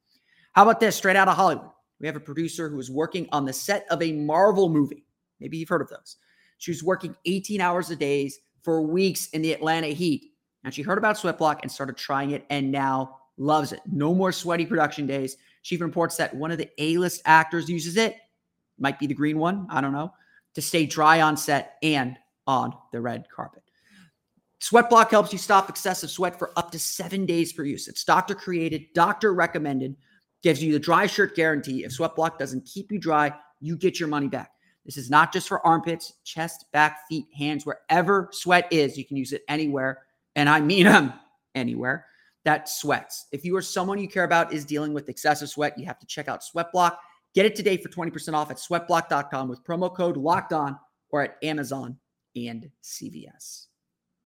How 0.53 0.63
about 0.63 0.81
this? 0.81 0.97
Straight 0.97 1.17
out 1.17 1.29
of 1.29 1.37
Hollywood. 1.37 1.71
We 2.01 2.07
have 2.07 2.17
a 2.17 2.21
producer 2.21 2.69
who 2.69 2.79
is 2.79 2.91
working 2.91 3.29
on 3.33 3.45
the 3.45 3.53
set 3.53 3.87
of 3.91 4.03
a 4.03 4.13
Marvel 4.13 4.69
movie. 4.69 5.05
Maybe 5.41 5.57
you've 5.57 5.69
heard 5.69 5.83
of 5.83 5.89
those. 5.89 6.17
She 6.59 6.71
was 6.71 6.83
working 6.83 7.17
18 7.25 7.61
hours 7.61 7.91
a 7.91 7.97
day 7.97 8.31
for 8.63 8.83
weeks 8.83 9.29
in 9.29 9.43
the 9.43 9.53
Atlanta 9.53 9.89
heat. 9.89 10.33
And 10.65 10.73
she 10.73 10.83
heard 10.83 10.99
about 10.99 11.19
Sweat 11.19 11.39
Block 11.39 11.61
and 11.63 11.71
started 11.71 11.97
trying 11.97 12.31
it 12.31 12.47
and 12.51 12.71
now 12.71 13.19
loves 13.37 13.73
it. 13.73 13.81
No 13.91 14.15
more 14.15 14.33
sweaty 14.33 14.65
production 14.65 15.07
days. 15.07 15.37
She 15.63 15.75
even 15.75 15.89
reports 15.89 16.17
that 16.17 16.35
one 16.35 16.51
of 16.51 16.59
the 16.59 16.71
A-list 16.79 17.23
actors 17.25 17.69
uses 17.69 17.97
it. 17.97 18.17
Might 18.79 18.99
be 18.99 19.07
the 19.07 19.15
green 19.15 19.39
one. 19.39 19.67
I 19.71 19.81
don't 19.81 19.93
know 19.93 20.13
to 20.55 20.63
stay 20.63 20.87
dry 20.87 21.21
on 21.21 21.37
set 21.37 21.77
and 21.83 22.17
on 22.47 22.75
the 22.93 23.01
red 23.01 23.27
carpet. 23.35 23.63
Sweat 24.61 24.89
Block 24.89 25.11
helps 25.11 25.33
you 25.33 25.39
stop 25.39 25.69
excessive 25.69 26.11
sweat 26.11 26.39
for 26.39 26.53
up 26.57 26.71
to 26.71 26.79
seven 26.79 27.27
days 27.27 27.53
per 27.53 27.65
use. 27.65 27.87
It's 27.87 28.05
doctor 28.05 28.35
created, 28.35 28.87
doctor 28.95 29.35
recommended, 29.35 29.97
gives 30.43 30.63
you 30.63 30.73
the 30.73 30.79
dry 30.79 31.07
shirt 31.07 31.37
guarantee. 31.37 31.85
If 31.85 31.93
Sweat 31.93 32.17
Block 32.17 32.39
doesn't 32.39 32.65
keep 32.65 32.91
you 32.91 32.99
dry, 32.99 33.33
you 33.61 33.77
get 33.77 34.01
your 34.01 34.09
money 34.09 34.29
back. 34.29 34.53
This 34.87 34.97
is 34.97 35.11
not 35.11 35.33
just 35.33 35.49
for 35.49 35.67
armpits, 35.67 36.15
chest, 36.25 36.67
back, 36.73 37.01
feet, 37.09 37.27
hands, 37.37 37.67
wherever 37.67 38.29
sweat 38.33 38.67
is. 38.71 38.97
You 38.97 39.05
can 39.05 39.17
use 39.17 39.33
it 39.33 39.43
anywhere. 39.49 40.03
And 40.37 40.49
I 40.49 40.61
mean 40.61 40.85
them 40.85 41.05
um, 41.11 41.21
anywhere 41.55 42.07
that 42.45 42.69
sweats. 42.69 43.27
If 43.33 43.45
you 43.45 43.57
or 43.57 43.63
someone 43.63 43.99
you 43.99 44.09
care 44.09 44.25
about 44.25 44.53
is 44.53 44.65
dealing 44.65 44.93
with 44.93 45.09
excessive 45.09 45.49
sweat, 45.49 45.79
you 45.79 45.87
have 45.87 45.99
to 45.99 46.07
check 46.07 46.29
out 46.29 46.45
Sweat 46.45 46.71
Block. 46.73 47.01
Get 47.35 47.47
it 47.47 47.57
today 47.57 47.77
for 47.77 47.89
20% 47.89 48.35
off 48.35 48.53
at 48.53 48.59
sweatblock.com 48.59 49.49
with 49.49 49.65
promo 49.65 49.95
code 49.95 50.17
locked 50.17 50.53
on 50.53 50.79
or 51.11 51.23
at 51.23 51.37
Amazon 51.43 51.97
and 52.37 52.71
CVS. 52.83 53.67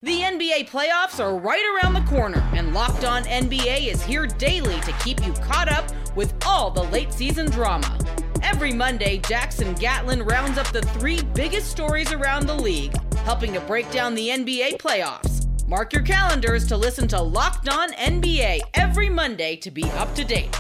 The 0.01 0.21
NBA 0.21 0.69
playoffs 0.69 1.23
are 1.23 1.39
right 1.39 1.81
around 1.83 1.95
the 1.95 2.11
corner, 2.11 2.47
and 2.55 2.75
Locked 2.75 3.05
On 3.05 3.25
NBA 3.25 3.87
is 3.89 4.03
here 4.03 4.27
daily 4.27 4.79
to 4.81 4.93
keep 5.03 5.25
you 5.25 5.33
caught 5.35 5.71
up 5.71 5.87
with 6.15 6.35
all 6.47 6.71
the 6.71 6.83
late 6.85 7.11
season 7.11 7.51
drama. 7.51 7.99
Every 8.43 8.73
Monday, 8.73 9.19
Jackson 9.19 9.73
Gatlin 9.75 10.23
rounds 10.23 10.59
up 10.59 10.71
the 10.73 10.83
three 10.83 11.23
biggest 11.35 11.71
stories 11.71 12.13
around 12.13 12.47
the 12.47 12.55
league, 12.55 12.95
helping 13.21 13.55
to 13.55 13.61
break 13.61 13.91
down 13.91 14.15
the 14.15 14.29
NBA 14.29 14.77
playoffs. 14.77 15.47
Mark 15.67 15.95
your 15.95 16.03
calendars 16.03 16.67
to 16.67 16.77
listen 16.77 17.09
to 17.09 17.21
Locked 17.21 17.71
On 17.71 17.91
NBA 17.93 18.61
every 18.75 19.09
Monday 19.09 19.57
to 19.57 19.71
be 19.71 19.85
up 19.93 20.15
to 20.17 20.25
date. 20.25 20.55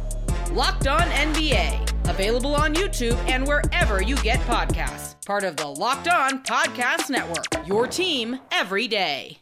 Locked 0.53 0.87
On 0.87 1.03
NBA 1.03 1.94
Available 2.07 2.55
on 2.55 2.75
YouTube 2.75 3.17
and 3.29 3.47
wherever 3.47 4.03
you 4.03 4.17
get 4.17 4.39
podcasts. 4.41 5.15
Part 5.25 5.43
of 5.43 5.57
the 5.57 5.67
Locked 5.67 6.09
On 6.09 6.43
Podcast 6.45 7.11
Network. 7.11 7.67
Your 7.67 7.87
team 7.87 8.39
every 8.53 8.87
day. 8.87 9.39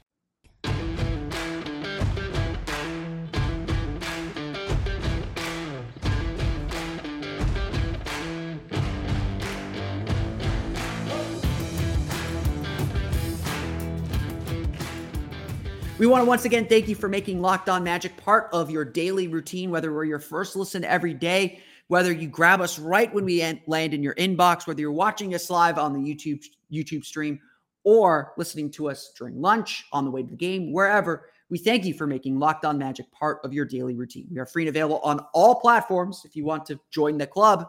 We 15.99 16.09
want 16.09 16.23
to 16.23 16.27
once 16.27 16.45
again 16.45 16.67
thank 16.67 16.89
you 16.89 16.97
for 16.97 17.09
making 17.09 17.41
Locked 17.41 17.69
On 17.69 17.85
Magic 17.85 18.17
part 18.17 18.49
of 18.53 18.71
your 18.71 18.85
daily 18.85 19.29
routine, 19.29 19.71
whether 19.71 19.93
we're 19.93 20.05
your 20.05 20.19
first 20.19 20.57
listen 20.57 20.85
every 20.85 21.15
day 21.15 21.61
whether 21.93 22.11
you 22.11 22.27
grab 22.27 22.63
us 22.63 22.79
right 22.79 23.13
when 23.13 23.23
we 23.23 23.43
land 23.67 23.93
in 23.93 24.03
your 24.03 24.15
inbox, 24.15 24.67
whether 24.67 24.81
you're 24.81 24.91
watching 24.91 25.35
us 25.35 25.51
live 25.51 25.77
on 25.77 25.93
the 25.93 26.01
YouTube 26.01 26.43
YouTube 26.73 27.05
stream 27.05 27.39
or 27.85 28.33
listening 28.39 28.71
to 28.71 28.89
us 28.89 29.13
during 29.15 29.39
lunch, 29.39 29.85
on 29.93 30.07
the 30.07 30.11
way 30.11 30.23
to 30.23 30.31
the 30.31 30.35
game, 30.35 30.73
wherever. 30.73 31.29
We 31.51 31.59
thank 31.59 31.85
you 31.85 31.93
for 31.93 32.07
making 32.07 32.39
Locked 32.39 32.65
On 32.65 32.79
Magic 32.79 33.13
part 33.13 33.41
of 33.45 33.53
your 33.53 33.67
daily 33.67 33.95
routine. 33.95 34.27
We 34.33 34.39
are 34.39 34.47
free 34.47 34.63
and 34.63 34.71
available 34.71 35.01
on 35.01 35.21
all 35.35 35.57
platforms 35.57 36.23
if 36.25 36.35
you 36.35 36.47
want 36.47 36.65
to 36.65 36.81
join 36.91 37.19
the 37.19 37.27
club. 37.27 37.69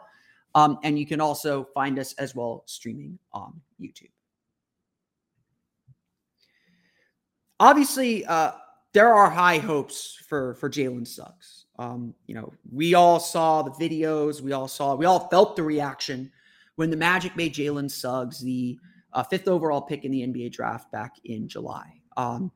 Um, 0.56 0.80
and 0.84 0.98
you 0.98 1.06
can 1.06 1.20
also 1.20 1.68
find 1.74 2.00
us 2.00 2.14
as 2.14 2.34
well 2.34 2.64
streaming 2.66 3.20
on 3.34 3.60
YouTube. 3.78 4.12
Obviously, 7.60 8.26
uh, 8.26 8.54
there 8.94 9.14
are 9.14 9.30
high 9.30 9.58
hopes 9.58 10.18
for 10.30 10.54
for 10.54 10.70
Jalen 10.70 11.06
Suggs. 11.06 11.63
Um, 11.80 12.14
you 12.28 12.36
know, 12.36 12.54
we 12.72 12.94
all 12.94 13.20
saw 13.20 13.64
the 13.64 13.72
videos, 13.72 14.42
we 14.42 14.52
all 14.52 14.68
saw, 14.68 14.96
we 14.96 15.06
all 15.06 15.28
felt 15.30 15.56
the 15.56 15.64
reaction 15.64 16.32
when 16.76 16.90
the 16.90 16.98
Magic 16.98 17.36
made 17.36 17.54
Jalen 17.54 17.90
Suggs 17.90 18.40
the 18.40 18.78
uh, 19.14 19.24
fifth 19.24 19.48
overall 19.48 19.82
pick 19.82 20.06
in 20.06 20.12
the 20.12 20.22
NBA 20.22 20.52
draft 20.52 20.92
back 20.92 21.16
in 21.26 21.48
July. 21.48 22.02
Um, 22.18 22.52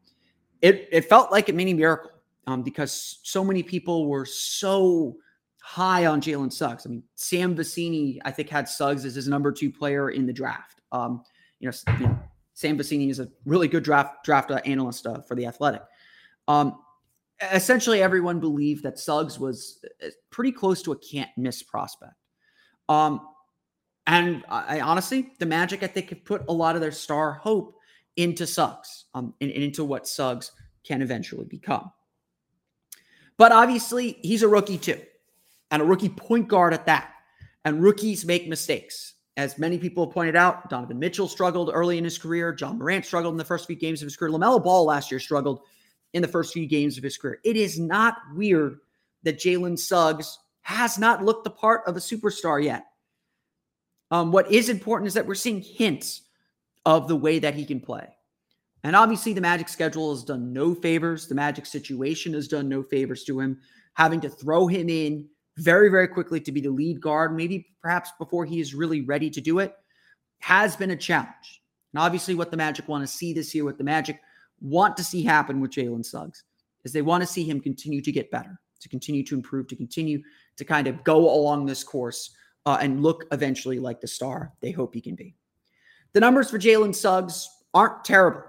it 0.62 0.88
it 0.92 1.10
felt 1.10 1.32
like 1.32 1.50
a 1.50 1.54
mini 1.54 1.74
miracle 1.74 2.12
um, 2.48 2.64
because 2.64 3.20
so 3.24 3.44
many 3.44 3.62
people 3.62 4.08
were 4.08 4.26
so 4.26 5.18
high 5.62 6.06
on 6.06 6.22
Jalen 6.22 6.52
Suggs. 6.52 6.86
I 6.86 6.90
mean, 6.90 7.04
Sam 7.16 7.56
Vecenie, 7.56 8.20
I 8.24 8.32
think, 8.32 8.50
had 8.50 8.70
Suggs 8.70 9.06
as 9.06 9.16
his 9.16 9.28
number 9.28 9.52
two 9.52 9.72
player 9.72 10.10
in 10.10 10.26
the 10.26 10.34
draft. 10.34 10.82
Um, 10.92 11.24
you, 11.60 11.70
know, 11.70 11.94
you 12.00 12.08
know, 12.08 12.20
Sam 12.54 12.78
Vecenie 12.78 13.10
is 13.10 13.20
a 13.20 13.30
really 13.46 13.68
good 13.68 13.84
draft 13.84 14.24
draft 14.24 14.50
uh, 14.50 14.62
analyst 14.66 15.06
uh, 15.06 15.22
for 15.22 15.36
the 15.36 15.46
Athletic. 15.46 15.84
Um, 16.48 16.80
essentially 17.42 18.02
everyone 18.02 18.40
believed 18.40 18.84
that 18.84 19.00
Suggs 19.00 19.40
was 19.40 19.84
uh, 20.04 20.08
pretty 20.30 20.52
close 20.52 20.82
to 20.84 20.92
a 20.92 20.98
can't 20.98 21.30
miss 21.38 21.64
prospect. 21.64 22.14
Um, 22.90 23.28
and 24.08 24.44
I, 24.48 24.80
honestly, 24.80 25.34
the 25.40 25.46
Magic, 25.46 25.84
I 25.84 25.88
think, 25.88 26.10
have 26.10 26.24
put 26.24 26.44
a 26.48 26.54
lot 26.54 26.76
of 26.76 26.82
their 26.82 26.94
star 26.94 27.34
hope 27.34 27.76
into 28.16 28.48
Suggs 28.48 29.06
um, 29.14 29.34
and, 29.42 29.52
and 29.52 29.64
into 29.64 29.84
what 29.84 30.08
Suggs 30.08 30.54
can 30.84 31.02
eventually 31.02 31.46
become. 31.46 31.92
But 33.38 33.52
obviously, 33.52 34.18
he's 34.22 34.44
a 34.44 34.48
rookie 34.48 34.78
too, 34.78 35.00
and 35.72 35.82
a 35.82 35.86
rookie 35.86 36.10
point 36.10 36.48
guard 36.48 36.74
at 36.74 36.86
that. 36.86 37.12
And 37.66 37.84
rookies 37.84 38.24
make 38.24 38.48
mistakes. 38.48 39.16
As 39.36 39.60
many 39.60 39.78
people 39.78 40.06
have 40.06 40.14
pointed 40.14 40.38
out, 40.38 40.70
Donovan 40.70 40.98
Mitchell 40.98 41.28
struggled 41.28 41.70
early 41.72 41.98
in 41.98 42.04
his 42.06 42.18
career. 42.18 42.56
Ja 42.58 42.72
Morant 42.72 43.06
struggled 43.06 43.34
in 43.34 43.38
the 43.38 43.44
first 43.44 43.68
few 43.68 43.76
games 43.76 44.02
of 44.02 44.06
his 44.06 44.16
career. 44.16 44.32
LaMelo 44.32 44.64
Ball 44.64 44.86
last 44.86 45.12
year 45.12 45.20
struggled 45.20 45.62
in 46.14 46.22
the 46.22 46.28
first 46.28 46.54
few 46.54 46.66
games 46.66 46.98
of 46.98 47.04
his 47.04 47.18
career. 47.18 47.40
It 47.44 47.58
is 47.58 47.80
not 47.80 48.18
weird 48.34 48.80
that 49.24 49.40
Jalen 49.40 49.78
Suggs 49.78 50.40
has 50.62 50.98
not 50.98 51.24
looked 51.24 51.44
the 51.44 51.50
part 51.50 51.82
of 51.88 51.96
a 51.96 52.00
superstar 52.00 52.64
yet. 52.64 52.86
Um, 54.12 54.32
what 54.32 54.52
is 54.52 54.70
important 54.70 55.08
is 55.08 55.14
that 55.16 55.28
we're 55.28 55.36
seeing 55.36 55.62
hints 55.62 56.22
of 56.86 57.08
the 57.08 57.16
way 57.16 57.40
that 57.40 57.54
he 57.54 57.66
can 57.66 57.80
play. 57.80 58.08
And 58.84 58.96
obviously, 58.96 59.34
the 59.34 59.42
Magic 59.42 59.68
schedule 59.68 60.12
has 60.12 60.24
done 60.24 60.54
no 60.54 60.74
favors. 60.74 61.28
The 61.28 61.36
Magic 61.36 61.66
situation 61.66 62.34
has 62.34 62.48
done 62.48 62.70
no 62.70 62.84
favors 62.84 63.24
to 63.26 63.40
him, 63.40 63.60
having 63.96 64.22
to 64.22 64.30
throw 64.30 64.68
him 64.68 64.88
in 64.88 65.28
very, 65.58 65.90
very 65.90 66.08
quickly 66.08 66.40
to 66.40 66.52
be 66.52 66.62
the 66.62 66.70
lead 66.70 67.02
guard, 67.02 67.36
maybe 67.36 67.68
perhaps 67.82 68.12
before 68.20 68.46
he 68.46 68.60
is 68.60 68.74
really 68.74 69.02
ready 69.02 69.30
to 69.32 69.42
do 69.42 69.60
it, 69.60 69.74
has 70.40 70.76
been 70.76 70.92
a 70.92 70.96
challenge. 70.96 71.62
And 71.94 72.02
obviously, 72.02 72.36
what 72.36 72.52
the 72.52 72.58
Magic 72.58 72.88
want 72.88 73.04
to 73.04 73.08
see 73.08 73.34
this 73.34 73.54
year 73.54 73.66
with 73.66 73.78
the 73.78 73.84
Magic 73.84 74.22
want 74.62 74.98
to 74.98 75.04
see 75.04 75.24
happen 75.24 75.60
with 75.60 75.72
Jalen 75.72 76.06
Suggs 76.06 76.44
is 76.84 76.94
they 76.94 77.02
want 77.02 77.22
to 77.22 77.28
see 77.28 77.44
him 77.44 77.60
continue 77.60 78.02
to 78.02 78.12
get 78.12 78.32
better, 78.32 78.60
to 78.80 78.90
continue 78.90 79.24
to 79.24 79.36
improve, 79.36 79.68
to 79.68 79.76
continue 79.76 80.22
to 80.56 80.66
kind 80.66 80.88
of 80.88 81.04
go 81.04 81.18
along 81.30 81.66
this 81.66 81.84
course 81.84 82.36
uh, 82.66 82.78
and 82.82 83.02
look 83.02 83.26
eventually 83.32 83.80
like 83.80 84.02
the 84.02 84.08
star 84.08 84.52
they 84.62 84.72
hope 84.72 84.94
he 84.94 85.02
can 85.02 85.16
be. 85.16 85.36
The 86.14 86.20
numbers 86.20 86.50
for 86.50 86.58
Jalen 86.58 86.96
Suggs 86.96 87.48
aren't 87.74 88.04
terrible. 88.04 88.44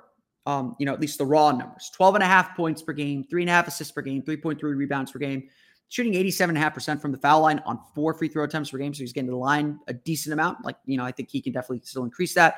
um, 0.46 0.76
you 0.78 0.86
know, 0.86 0.94
at 0.94 1.00
least 1.00 1.18
the 1.18 1.26
raw 1.26 1.52
numbers 1.52 1.90
12 1.94 2.16
and 2.16 2.24
a 2.24 2.26
half 2.26 2.56
points 2.56 2.80
per 2.80 2.92
game, 2.94 3.24
three 3.28 3.42
and 3.42 3.50
a 3.50 3.52
half 3.52 3.68
assists 3.68 3.92
per 3.92 4.00
game, 4.00 4.22
3.3 4.22 4.62
rebounds 4.62 5.12
per 5.12 5.18
game, 5.18 5.48
shooting 5.88 6.14
87.5% 6.14 7.02
from 7.02 7.12
the 7.12 7.18
foul 7.18 7.42
line 7.42 7.60
on 7.66 7.78
four 7.94 8.14
free 8.14 8.28
throw 8.28 8.44
attempts 8.44 8.70
per 8.70 8.78
game. 8.78 8.94
So 8.94 9.00
he's 9.00 9.12
getting 9.12 9.28
to 9.28 9.32
the 9.32 9.36
line 9.36 9.78
a 9.88 9.92
decent 9.92 10.32
amount. 10.32 10.64
Like, 10.64 10.76
you 10.86 10.96
know, 10.96 11.04
I 11.04 11.12
think 11.12 11.30
he 11.30 11.42
can 11.42 11.52
definitely 11.52 11.82
still 11.84 12.04
increase 12.04 12.32
that. 12.34 12.56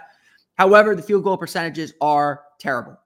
However, 0.55 0.95
the 0.95 1.03
field 1.03 1.25
goal 1.25 1.37
percentages 1.37 1.95
are 2.01 2.43
terrible 2.59 2.97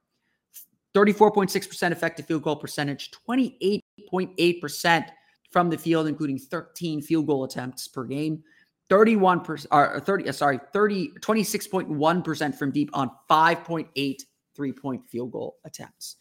34.6% 0.95 1.91
effective 1.91 2.27
field 2.27 2.43
goal 2.43 2.57
percentage, 2.57 3.11
28.8% 3.29 5.07
from 5.51 5.71
the 5.71 5.79
field, 5.79 6.07
including 6.07 6.39
13 6.39 7.03
field 7.03 7.27
goal 7.27 7.45
attempts 7.45 7.89
per 7.89 8.05
game. 8.05 8.43
31% 8.91 9.67
or 9.71 10.01
30 10.01 10.29
uh, 10.29 10.33
sorry 10.33 10.61
30 10.73 11.13
26.1% 11.21 12.55
from 12.55 12.71
deep 12.71 12.91
on 12.93 13.11
5.8 13.31 14.17
three-point 14.55 15.09
field 15.09 15.33
goal 15.33 15.57
attempts. 15.65 16.17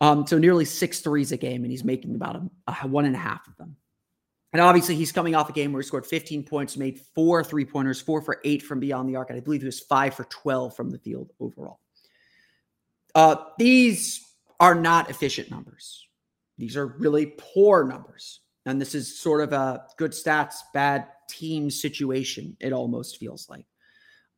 Um 0.00 0.26
so 0.26 0.36
nearly 0.36 0.64
six 0.64 1.00
threes 1.00 1.30
a 1.30 1.36
game 1.36 1.62
and 1.62 1.70
he's 1.70 1.84
making 1.84 2.16
about 2.16 2.36
a, 2.36 2.50
a 2.82 2.88
one 2.88 3.04
and 3.04 3.14
a 3.14 3.18
half 3.18 3.46
of 3.46 3.56
them. 3.56 3.76
And 4.52 4.60
obviously 4.60 4.96
he's 4.96 5.12
coming 5.12 5.34
off 5.34 5.48
a 5.48 5.52
game 5.52 5.72
where 5.72 5.80
he 5.80 5.86
scored 5.86 6.06
15 6.06 6.42
points 6.42 6.76
made 6.76 7.00
four 7.14 7.44
three-pointers 7.44 8.00
four 8.00 8.20
for 8.20 8.40
eight 8.44 8.62
from 8.62 8.80
beyond 8.80 9.08
the 9.08 9.14
arc 9.14 9.30
and 9.30 9.36
i 9.36 9.40
believe 9.40 9.60
he 9.60 9.66
was 9.66 9.80
five 9.80 10.14
for 10.14 10.24
12 10.24 10.74
from 10.74 10.90
the 10.90 10.98
field 10.98 11.30
overall 11.40 11.78
uh 13.14 13.36
these 13.58 14.34
are 14.60 14.74
not 14.74 15.10
efficient 15.10 15.50
numbers 15.50 16.06
these 16.58 16.76
are 16.76 16.86
really 16.98 17.34
poor 17.36 17.84
numbers 17.84 18.42
and 18.66 18.80
this 18.80 18.94
is 18.94 19.18
sort 19.18 19.42
of 19.42 19.52
a 19.52 19.84
good 19.96 20.12
stats, 20.12 20.56
bad 20.72 21.08
team 21.28 21.70
situation, 21.70 22.56
it 22.60 22.72
almost 22.72 23.18
feels 23.18 23.48
like. 23.48 23.66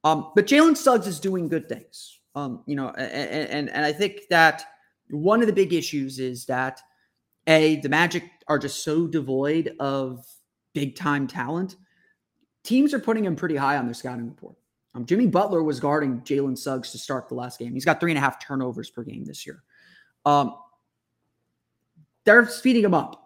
Um, 0.02 0.32
but 0.34 0.46
Jalen 0.46 0.76
Suggs 0.76 1.06
is 1.06 1.20
doing 1.20 1.48
good 1.48 1.68
things. 1.68 2.20
Um, 2.34 2.62
you 2.66 2.74
know, 2.74 2.88
and, 2.90 3.50
and 3.50 3.70
and 3.70 3.84
I 3.84 3.92
think 3.92 4.22
that 4.28 4.64
one 5.10 5.40
of 5.40 5.46
the 5.46 5.52
big 5.52 5.72
issues 5.72 6.18
is 6.18 6.46
that 6.46 6.80
a 7.46 7.76
the 7.76 7.88
Magic 7.88 8.24
are 8.48 8.58
just 8.58 8.82
so 8.82 9.06
devoid 9.06 9.74
of 9.78 10.26
big 10.72 10.96
time 10.96 11.26
talent. 11.26 11.76
Teams 12.64 12.92
are 12.92 12.98
putting 12.98 13.24
him 13.24 13.36
pretty 13.36 13.56
high 13.56 13.76
on 13.76 13.84
their 13.84 13.94
scouting 13.94 14.26
report. 14.26 14.56
Um, 14.94 15.06
Jimmy 15.06 15.26
Butler 15.26 15.62
was 15.62 15.80
guarding 15.80 16.20
Jalen 16.20 16.56
Suggs 16.56 16.92
to 16.92 16.98
start 16.98 17.28
the 17.28 17.34
last 17.34 17.58
game. 17.58 17.72
He's 17.74 17.84
got 17.84 18.00
three 18.00 18.12
and 18.12 18.18
a 18.18 18.20
half 18.20 18.44
turnovers 18.44 18.90
per 18.90 19.02
game 19.02 19.24
this 19.24 19.44
year. 19.44 19.62
Um, 20.24 20.56
they're 22.24 22.46
speeding 22.46 22.84
him 22.84 22.94
up. 22.94 23.20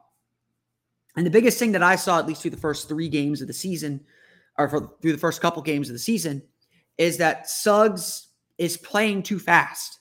And 1.16 1.26
the 1.26 1.30
biggest 1.30 1.58
thing 1.58 1.72
that 1.72 1.82
I 1.82 1.96
saw, 1.96 2.18
at 2.18 2.26
least 2.26 2.42
through 2.42 2.52
the 2.52 2.56
first 2.56 2.88
three 2.88 3.08
games 3.08 3.40
of 3.40 3.48
the 3.48 3.52
season, 3.52 4.00
or 4.56 4.68
for, 4.68 4.92
through 5.02 5.12
the 5.12 5.18
first 5.18 5.40
couple 5.40 5.62
games 5.62 5.88
of 5.88 5.94
the 5.94 5.98
season, 5.98 6.42
is 6.96 7.18
that 7.18 7.48
Suggs 7.48 8.28
is 8.56 8.76
playing 8.76 9.22
too 9.22 9.38
fast. 9.38 9.98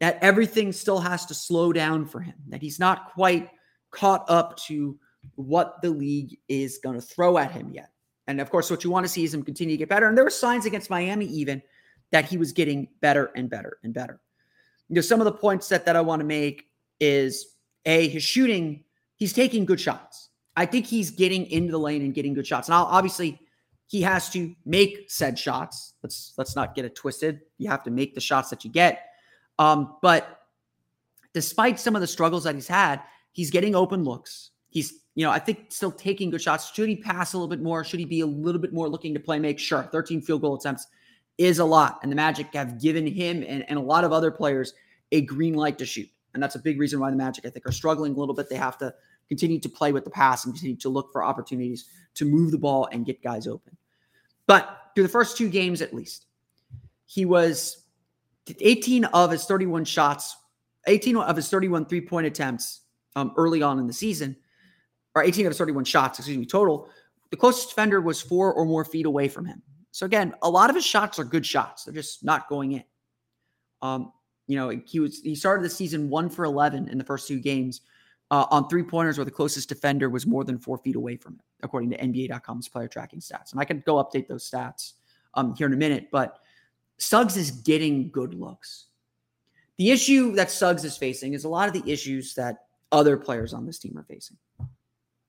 That 0.00 0.18
everything 0.22 0.72
still 0.72 0.98
has 0.98 1.26
to 1.26 1.34
slow 1.34 1.72
down 1.72 2.06
for 2.06 2.20
him. 2.20 2.34
That 2.48 2.62
he's 2.62 2.78
not 2.78 3.12
quite 3.12 3.50
caught 3.90 4.24
up 4.28 4.56
to 4.64 4.98
what 5.34 5.82
the 5.82 5.90
league 5.90 6.38
is 6.48 6.78
going 6.78 6.98
to 6.98 7.06
throw 7.06 7.36
at 7.36 7.52
him 7.52 7.70
yet. 7.72 7.90
And 8.30 8.40
of 8.40 8.50
course, 8.50 8.70
what 8.70 8.84
you 8.84 8.90
want 8.90 9.04
to 9.04 9.08
see 9.08 9.24
is 9.24 9.34
him 9.34 9.42
continue 9.42 9.74
to 9.74 9.78
get 9.78 9.88
better. 9.88 10.08
And 10.08 10.16
there 10.16 10.24
were 10.24 10.30
signs 10.30 10.66
against 10.66 10.88
Miami 10.88 11.26
even 11.26 11.62
that 12.12 12.24
he 12.24 12.38
was 12.38 12.52
getting 12.52 12.88
better 13.00 13.30
and 13.34 13.50
better 13.50 13.78
and 13.82 13.92
better. 13.92 14.20
You 14.88 14.94
know, 14.94 15.00
some 15.00 15.20
of 15.20 15.24
the 15.24 15.32
points 15.32 15.68
that, 15.68 15.84
that 15.84 15.96
I 15.96 16.00
want 16.00 16.20
to 16.20 16.26
make 16.26 16.66
is 16.98 17.46
a 17.86 18.08
his 18.08 18.22
shooting, 18.22 18.84
he's 19.16 19.32
taking 19.32 19.64
good 19.64 19.80
shots. 19.80 20.28
I 20.56 20.66
think 20.66 20.86
he's 20.86 21.10
getting 21.10 21.46
into 21.50 21.70
the 21.72 21.78
lane 21.78 22.02
and 22.02 22.14
getting 22.14 22.34
good 22.34 22.46
shots. 22.46 22.68
Now, 22.68 22.84
obviously, 22.84 23.40
he 23.86 24.02
has 24.02 24.30
to 24.30 24.54
make 24.64 25.10
said 25.10 25.38
shots. 25.38 25.94
Let's 26.02 26.34
let's 26.36 26.54
not 26.54 26.74
get 26.74 26.84
it 26.84 26.94
twisted. 26.94 27.40
You 27.58 27.68
have 27.68 27.82
to 27.84 27.90
make 27.90 28.14
the 28.14 28.20
shots 28.20 28.50
that 28.50 28.64
you 28.64 28.70
get. 28.70 29.06
Um, 29.58 29.96
but 30.02 30.40
despite 31.34 31.78
some 31.78 31.94
of 31.94 32.00
the 32.00 32.06
struggles 32.06 32.44
that 32.44 32.54
he's 32.54 32.68
had, 32.68 33.00
he's 33.32 33.50
getting 33.50 33.74
open 33.74 34.04
looks. 34.04 34.50
He's, 34.70 34.94
you 35.20 35.26
know, 35.26 35.32
I 35.32 35.38
think 35.38 35.66
still 35.68 35.92
taking 35.92 36.30
good 36.30 36.40
shots. 36.40 36.72
Should 36.72 36.88
he 36.88 36.96
pass 36.96 37.34
a 37.34 37.36
little 37.36 37.46
bit 37.46 37.60
more? 37.60 37.84
Should 37.84 38.00
he 38.00 38.06
be 38.06 38.20
a 38.20 38.26
little 38.26 38.58
bit 38.58 38.72
more 38.72 38.88
looking 38.88 39.12
to 39.12 39.20
play 39.20 39.38
make? 39.38 39.58
Sure. 39.58 39.82
13 39.82 40.22
field 40.22 40.40
goal 40.40 40.54
attempts 40.54 40.86
is 41.36 41.58
a 41.58 41.64
lot. 41.64 41.98
And 42.02 42.10
the 42.10 42.16
Magic 42.16 42.46
have 42.54 42.80
given 42.80 43.06
him 43.06 43.44
and, 43.46 43.68
and 43.68 43.78
a 43.78 43.82
lot 43.82 44.04
of 44.04 44.14
other 44.14 44.30
players 44.30 44.72
a 45.12 45.20
green 45.20 45.52
light 45.52 45.76
to 45.76 45.84
shoot. 45.84 46.08
And 46.32 46.42
that's 46.42 46.54
a 46.54 46.58
big 46.58 46.80
reason 46.80 47.00
why 47.00 47.10
the 47.10 47.18
Magic, 47.18 47.44
I 47.44 47.50
think, 47.50 47.66
are 47.66 47.72
struggling 47.72 48.14
a 48.14 48.18
little 48.18 48.34
bit. 48.34 48.48
They 48.48 48.56
have 48.56 48.78
to 48.78 48.94
continue 49.28 49.60
to 49.60 49.68
play 49.68 49.92
with 49.92 50.04
the 50.04 50.10
pass 50.10 50.46
and 50.46 50.54
continue 50.54 50.76
to 50.76 50.88
look 50.88 51.12
for 51.12 51.22
opportunities 51.22 51.84
to 52.14 52.24
move 52.24 52.50
the 52.50 52.56
ball 52.56 52.88
and 52.90 53.04
get 53.04 53.22
guys 53.22 53.46
open. 53.46 53.76
But 54.46 54.74
through 54.94 55.04
the 55.04 55.10
first 55.10 55.36
two 55.36 55.50
games, 55.50 55.82
at 55.82 55.92
least, 55.92 56.24
he 57.04 57.26
was 57.26 57.84
18 58.58 59.04
of 59.04 59.32
his 59.32 59.44
31 59.44 59.84
shots, 59.84 60.34
18 60.86 61.18
of 61.18 61.36
his 61.36 61.50
31 61.50 61.84
three 61.84 62.00
point 62.00 62.26
attempts 62.26 62.80
um, 63.16 63.34
early 63.36 63.60
on 63.60 63.78
in 63.78 63.86
the 63.86 63.92
season, 63.92 64.34
or 65.14 65.22
18 65.22 65.46
of 65.46 65.56
31 65.56 65.84
shots, 65.84 66.18
excuse 66.18 66.38
me, 66.38 66.46
total. 66.46 66.88
The 67.30 67.36
closest 67.36 67.70
defender 67.70 68.00
was 68.00 68.20
four 68.20 68.52
or 68.52 68.64
more 68.64 68.84
feet 68.84 69.06
away 69.06 69.28
from 69.28 69.44
him. 69.44 69.62
So 69.92 70.06
again, 70.06 70.34
a 70.42 70.50
lot 70.50 70.70
of 70.70 70.76
his 70.76 70.84
shots 70.84 71.18
are 71.18 71.24
good 71.24 71.44
shots. 71.44 71.84
They're 71.84 71.94
just 71.94 72.24
not 72.24 72.48
going 72.48 72.72
in. 72.72 72.84
Um, 73.82 74.12
you 74.46 74.56
know, 74.56 74.68
he 74.84 75.00
was 75.00 75.20
he 75.20 75.34
started 75.34 75.64
the 75.64 75.70
season 75.70 76.08
one 76.08 76.28
for 76.28 76.44
11 76.44 76.88
in 76.88 76.98
the 76.98 77.04
first 77.04 77.28
two 77.28 77.38
games 77.38 77.82
uh, 78.30 78.46
on 78.50 78.68
three 78.68 78.82
pointers 78.82 79.18
where 79.18 79.24
the 79.24 79.30
closest 79.30 79.68
defender 79.68 80.08
was 80.08 80.26
more 80.26 80.44
than 80.44 80.58
four 80.58 80.78
feet 80.78 80.96
away 80.96 81.16
from 81.16 81.34
it, 81.34 81.40
according 81.62 81.90
to 81.90 81.98
NBA.com's 81.98 82.68
player 82.68 82.88
tracking 82.88 83.20
stats. 83.20 83.52
And 83.52 83.60
I 83.60 83.64
can 83.64 83.82
go 83.86 83.96
update 83.96 84.28
those 84.28 84.48
stats 84.48 84.94
um, 85.34 85.54
here 85.54 85.66
in 85.66 85.72
a 85.72 85.76
minute, 85.76 86.08
but 86.10 86.38
Suggs 86.98 87.36
is 87.36 87.50
getting 87.50 88.10
good 88.10 88.34
looks. 88.34 88.86
The 89.78 89.90
issue 89.90 90.32
that 90.32 90.50
Suggs 90.50 90.84
is 90.84 90.96
facing 90.96 91.32
is 91.32 91.44
a 91.44 91.48
lot 91.48 91.66
of 91.66 91.82
the 91.82 91.90
issues 91.90 92.34
that 92.34 92.66
other 92.92 93.16
players 93.16 93.54
on 93.54 93.66
this 93.66 93.78
team 93.78 93.96
are 93.96 94.04
facing. 94.04 94.36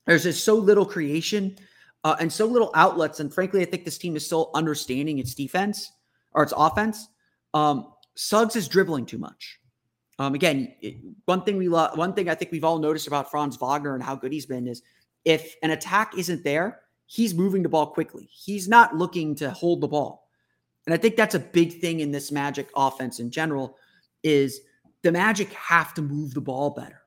There's 0.05 0.23
just 0.23 0.43
so 0.43 0.55
little 0.55 0.85
creation 0.85 1.57
uh, 2.03 2.15
and 2.19 2.31
so 2.31 2.45
little 2.45 2.71
outlets. 2.75 3.19
And 3.19 3.33
frankly, 3.33 3.61
I 3.61 3.65
think 3.65 3.85
this 3.85 3.97
team 3.97 4.15
is 4.15 4.25
still 4.25 4.51
understanding 4.53 5.19
its 5.19 5.35
defense 5.35 5.91
or 6.33 6.43
its 6.43 6.53
offense. 6.55 7.07
Um, 7.53 7.93
Suggs 8.15 8.55
is 8.55 8.67
dribbling 8.67 9.05
too 9.05 9.17
much. 9.17 9.59
Um, 10.19 10.35
again, 10.35 10.73
one 11.25 11.43
thing 11.43 11.57
we 11.57 11.67
lo- 11.67 11.89
one 11.95 12.13
thing 12.13 12.29
I 12.29 12.35
think 12.35 12.51
we've 12.51 12.63
all 12.63 12.79
noticed 12.79 13.07
about 13.07 13.31
Franz 13.31 13.57
Wagner 13.57 13.95
and 13.95 14.03
how 14.03 14.15
good 14.15 14.31
he's 14.31 14.45
been 14.45 14.67
is 14.67 14.83
if 15.25 15.55
an 15.63 15.71
attack 15.71 16.17
isn't 16.17 16.43
there, 16.43 16.81
he's 17.07 17.33
moving 17.33 17.63
the 17.63 17.69
ball 17.69 17.87
quickly. 17.87 18.29
He's 18.31 18.67
not 18.67 18.95
looking 18.95 19.35
to 19.35 19.49
hold 19.51 19.81
the 19.81 19.87
ball. 19.87 20.27
And 20.85 20.93
I 20.93 20.97
think 20.97 21.15
that's 21.15 21.35
a 21.35 21.39
big 21.39 21.79
thing 21.79 21.99
in 21.99 22.11
this 22.11 22.31
Magic 22.31 22.69
offense 22.75 23.19
in 23.19 23.31
general 23.31 23.77
is 24.23 24.61
the 25.03 25.11
Magic 25.11 25.51
have 25.53 25.93
to 25.95 26.01
move 26.01 26.33
the 26.33 26.41
ball 26.41 26.71
better. 26.71 27.00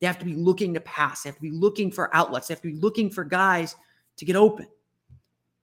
They 0.00 0.06
have 0.06 0.18
to 0.18 0.24
be 0.24 0.34
looking 0.34 0.74
to 0.74 0.80
pass. 0.80 1.22
They 1.22 1.30
have 1.30 1.36
to 1.36 1.42
be 1.42 1.50
looking 1.50 1.90
for 1.90 2.14
outlets. 2.14 2.48
They 2.48 2.54
have 2.54 2.62
to 2.62 2.72
be 2.72 2.78
looking 2.78 3.10
for 3.10 3.24
guys 3.24 3.76
to 4.16 4.24
get 4.24 4.36
open. 4.36 4.68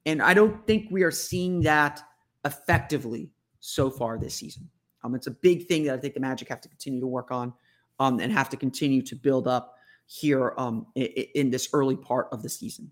And 0.05 0.21
I 0.21 0.33
don't 0.33 0.65
think 0.67 0.87
we 0.91 1.03
are 1.03 1.11
seeing 1.11 1.61
that 1.61 2.01
effectively 2.43 3.31
so 3.59 3.89
far 3.89 4.17
this 4.17 4.35
season. 4.35 4.69
Um, 5.03 5.15
it's 5.15 5.27
a 5.27 5.31
big 5.31 5.67
thing 5.67 5.83
that 5.85 5.95
I 5.95 5.97
think 5.97 6.13
the 6.13 6.19
Magic 6.19 6.49
have 6.49 6.61
to 6.61 6.69
continue 6.69 6.99
to 6.99 7.07
work 7.07 7.31
on 7.31 7.53
um, 7.99 8.19
and 8.19 8.31
have 8.31 8.49
to 8.49 8.57
continue 8.57 9.01
to 9.03 9.15
build 9.15 9.47
up 9.47 9.75
here 10.07 10.53
um, 10.57 10.87
in, 10.95 11.05
in 11.35 11.49
this 11.49 11.69
early 11.73 11.95
part 11.95 12.27
of 12.31 12.43
the 12.43 12.49
season. 12.49 12.91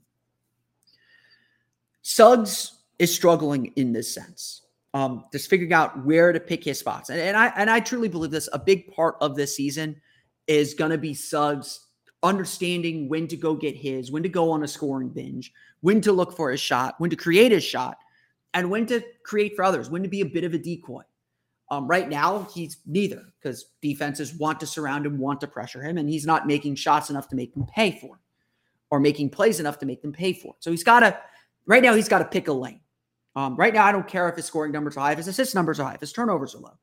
Suggs 2.01 2.79
is 2.99 3.13
struggling 3.13 3.67
in 3.75 3.93
this 3.93 4.13
sense. 4.13 4.61
Um, 4.93 5.25
just 5.31 5.49
figuring 5.49 5.73
out 5.73 6.05
where 6.05 6.31
to 6.31 6.39
pick 6.39 6.63
his 6.63 6.77
spots. 6.77 7.09
And, 7.09 7.19
and 7.19 7.35
I 7.35 7.47
and 7.55 7.69
I 7.69 7.79
truly 7.79 8.09
believe 8.09 8.29
this. 8.29 8.47
A 8.53 8.59
big 8.59 8.93
part 8.93 9.15
of 9.21 9.35
this 9.35 9.55
season 9.55 9.99
is 10.47 10.73
going 10.73 10.91
to 10.91 10.97
be 10.97 11.13
Suggs 11.13 11.87
understanding 12.23 13.09
when 13.09 13.27
to 13.27 13.37
go 13.37 13.53
get 13.53 13.75
his, 13.75 14.11
when 14.11 14.23
to 14.23 14.29
go 14.29 14.49
on 14.49 14.63
a 14.63 14.67
scoring 14.67 15.09
binge, 15.09 15.51
when 15.81 16.01
to 16.01 16.11
look 16.11 16.35
for 16.35 16.51
his 16.51 16.61
shot, 16.61 16.95
when 16.97 17.09
to 17.09 17.15
create 17.15 17.51
his 17.51 17.63
shot, 17.63 17.97
and 18.53 18.69
when 18.69 18.85
to 18.85 19.03
create 19.25 19.55
for 19.55 19.63
others, 19.63 19.89
when 19.89 20.03
to 20.03 20.09
be 20.09 20.21
a 20.21 20.25
bit 20.25 20.43
of 20.43 20.53
a 20.53 20.57
decoy. 20.57 21.03
Um, 21.69 21.87
right 21.87 22.07
now, 22.07 22.47
he's 22.53 22.77
neither 22.85 23.23
because 23.39 23.65
defenses 23.81 24.33
want 24.35 24.59
to 24.59 24.67
surround 24.67 25.05
him, 25.05 25.17
want 25.17 25.41
to 25.41 25.47
pressure 25.47 25.81
him, 25.81 25.97
and 25.97 26.09
he's 26.09 26.25
not 26.25 26.47
making 26.47 26.75
shots 26.75 27.09
enough 27.09 27.27
to 27.29 27.35
make 27.35 27.53
them 27.53 27.65
pay 27.65 27.99
for 27.99 28.15
it 28.15 28.21
or 28.89 28.99
making 28.99 29.29
plays 29.29 29.59
enough 29.59 29.79
to 29.79 29.85
make 29.85 30.01
them 30.01 30.13
pay 30.13 30.33
for 30.33 30.53
it. 30.53 30.63
So 30.63 30.71
he's 30.71 30.83
got 30.83 30.99
to, 30.99 31.19
right 31.65 31.81
now, 31.81 31.93
he's 31.93 32.07
got 32.07 32.19
to 32.19 32.25
pick 32.25 32.47
a 32.47 32.53
lane. 32.53 32.81
Um, 33.35 33.55
right 33.55 33.73
now, 33.73 33.85
I 33.85 33.91
don't 33.91 34.07
care 34.07 34.29
if 34.29 34.35
his 34.35 34.45
scoring 34.45 34.71
numbers 34.71 34.95
are 34.95 34.99
high, 34.99 35.13
if 35.13 35.17
his 35.17 35.27
assist 35.27 35.55
numbers 35.55 35.79
are 35.79 35.87
high, 35.87 35.95
if 35.95 36.01
his 36.01 36.13
turnovers 36.13 36.53
are 36.53 36.59
low. 36.59 36.77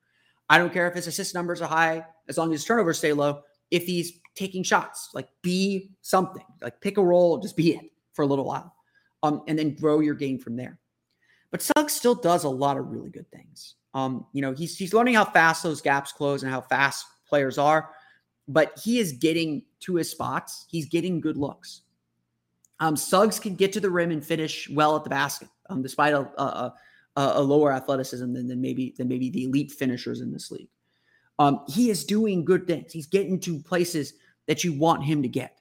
I 0.49 0.59
don't 0.59 0.73
care 0.73 0.88
if 0.88 0.94
his 0.94 1.07
assist 1.07 1.33
numbers 1.35 1.62
are 1.62 1.68
high 1.68 2.05
as 2.29 2.37
long 2.37 2.53
as 2.53 2.61
his 2.61 2.64
turnovers 2.64 2.99
stay 2.99 3.12
low. 3.12 3.42
If 3.71 3.85
he's 3.85 4.21
taking 4.35 4.63
shots, 4.63 5.11
like 5.15 5.29
be 5.43 5.91
something, 6.01 6.45
like 6.63 6.81
pick 6.81 6.99
a 6.99 7.05
role, 7.05 7.39
just 7.39 7.57
be 7.57 7.75
it 7.75 7.91
for 8.13 8.23
a 8.23 8.27
little 8.27 8.45
while, 8.45 8.75
um, 9.23 9.43
and 9.49 9.59
then 9.59 9.75
grow 9.75 10.01
your 10.01 10.15
game 10.15 10.39
from 10.39 10.57
there. 10.57 10.79
But 11.51 11.63
Suggs 11.63 11.93
still 11.93 12.15
does 12.15 12.45
a 12.45 12.49
lot 12.49 12.77
of 12.77 12.89
really 12.89 13.11
good 13.11 13.31
things. 13.31 13.75
Um, 13.93 14.27
you 14.33 14.41
know, 14.41 14.53
he's 14.53 14.77
he's 14.77 14.95
learning 14.95 15.15
how 15.15 15.25
fast 15.25 15.63
those 15.63 15.81
gaps 15.81 16.13
close 16.13 16.43
and 16.43 16.51
how 16.51 16.61
fast 16.61 17.07
players 17.27 17.59
are, 17.59 17.91
but 18.47 18.79
he 18.83 18.99
is 18.99 19.13
getting 19.13 19.63
to 19.81 19.97
his 19.97 20.11
spots. 20.11 20.67
He's 20.69 20.89
getting 20.89 21.21
good 21.21 21.37
looks. 21.37 21.83
Um, 22.79 22.97
Suggs 22.97 23.39
can 23.39 23.57
get 23.57 23.73
to 23.75 23.81
the 23.81 23.91
rim 23.91 24.11
and 24.11 24.25
finish 24.25 24.69
well 24.71 24.97
at 24.97 25.05
the 25.05 25.11
basket, 25.11 25.49
um, 25.69 25.83
despite 25.83 26.15
a, 26.15 26.21
a, 26.41 26.75
a, 27.17 27.23
a 27.35 27.43
lower 27.43 27.73
athleticism 27.73 28.33
than, 28.33 28.47
than 28.47 28.61
maybe 28.61 28.95
than 28.97 29.09
maybe 29.09 29.29
the 29.29 29.45
elite 29.45 29.73
finishers 29.73 30.21
in 30.21 30.33
this 30.33 30.51
league. 30.51 30.71
Um, 31.40 31.64
he 31.66 31.90
is 31.90 32.05
doing 32.05 32.44
good 32.44 32.66
things. 32.66 32.92
He's 32.92 33.07
getting 33.07 33.40
to 33.40 33.59
places 33.61 34.12
that 34.46 34.62
you 34.62 34.74
want 34.74 35.05
him 35.05 35.22
to 35.22 35.29
get. 35.29 35.59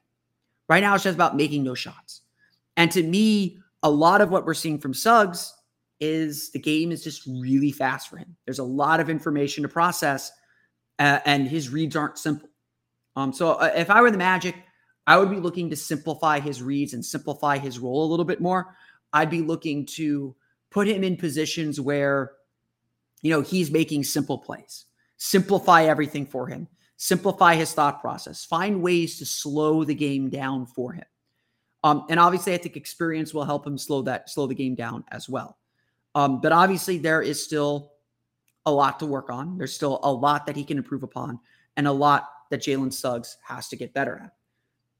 Right 0.68 0.80
now, 0.80 0.94
it's 0.94 1.04
just 1.04 1.16
about 1.16 1.36
making 1.36 1.64
those 1.64 1.78
shots. 1.78 2.20
And 2.76 2.92
to 2.92 3.02
me, 3.02 3.58
a 3.82 3.90
lot 3.90 4.20
of 4.20 4.30
what 4.30 4.44
we're 4.44 4.54
seeing 4.54 4.78
from 4.78 4.92
Suggs 4.94 5.54
is 5.98 6.50
the 6.50 6.58
game 6.58 6.92
is 6.92 7.02
just 7.02 7.26
really 7.26 7.72
fast 7.72 8.08
for 8.08 8.18
him. 8.18 8.36
There's 8.44 8.58
a 8.58 8.64
lot 8.64 9.00
of 9.00 9.08
information 9.08 9.62
to 9.62 9.68
process, 9.68 10.30
uh, 10.98 11.20
and 11.24 11.48
his 11.48 11.70
reads 11.70 11.96
aren't 11.96 12.18
simple. 12.18 12.50
Um, 13.16 13.32
so 13.32 13.52
uh, 13.54 13.72
if 13.74 13.88
I 13.88 14.02
were 14.02 14.10
the 14.10 14.18
Magic, 14.18 14.54
I 15.06 15.16
would 15.16 15.30
be 15.30 15.40
looking 15.40 15.70
to 15.70 15.76
simplify 15.76 16.40
his 16.40 16.62
reads 16.62 16.92
and 16.92 17.04
simplify 17.04 17.58
his 17.58 17.78
role 17.78 18.04
a 18.04 18.10
little 18.10 18.26
bit 18.26 18.40
more. 18.40 18.76
I'd 19.14 19.30
be 19.30 19.40
looking 19.40 19.86
to 19.86 20.36
put 20.70 20.86
him 20.86 21.02
in 21.02 21.16
positions 21.16 21.80
where, 21.80 22.32
you 23.22 23.30
know, 23.30 23.40
he's 23.40 23.70
making 23.70 24.04
simple 24.04 24.38
plays, 24.38 24.84
simplify 25.22 25.84
everything 25.84 26.24
for 26.24 26.46
him, 26.46 26.66
simplify 26.96 27.54
his 27.54 27.72
thought 27.74 28.00
process, 28.00 28.46
find 28.46 28.82
ways 28.82 29.18
to 29.18 29.26
slow 29.26 29.84
the 29.84 29.94
game 29.94 30.30
down 30.30 30.64
for 30.64 30.94
him. 30.94 31.04
Um, 31.84 32.06
and 32.08 32.18
obviously, 32.18 32.54
I 32.54 32.56
think 32.56 32.76
experience 32.76 33.34
will 33.34 33.44
help 33.44 33.66
him 33.66 33.76
slow 33.76 34.00
that 34.02 34.30
slow 34.30 34.46
the 34.46 34.54
game 34.54 34.74
down 34.74 35.04
as 35.12 35.28
well. 35.28 35.58
Um, 36.14 36.40
but 36.40 36.52
obviously, 36.52 36.96
there 36.98 37.20
is 37.20 37.42
still 37.42 37.92
a 38.64 38.72
lot 38.72 38.98
to 39.00 39.06
work 39.06 39.30
on. 39.30 39.58
There's 39.58 39.74
still 39.74 40.00
a 40.02 40.12
lot 40.12 40.46
that 40.46 40.56
he 40.56 40.64
can 40.64 40.78
improve 40.78 41.02
upon, 41.02 41.38
and 41.76 41.86
a 41.86 41.92
lot 41.92 42.28
that 42.50 42.62
Jalen 42.62 42.92
Suggs 42.92 43.36
has 43.46 43.68
to 43.68 43.76
get 43.76 43.92
better 43.92 44.20
at. 44.24 44.32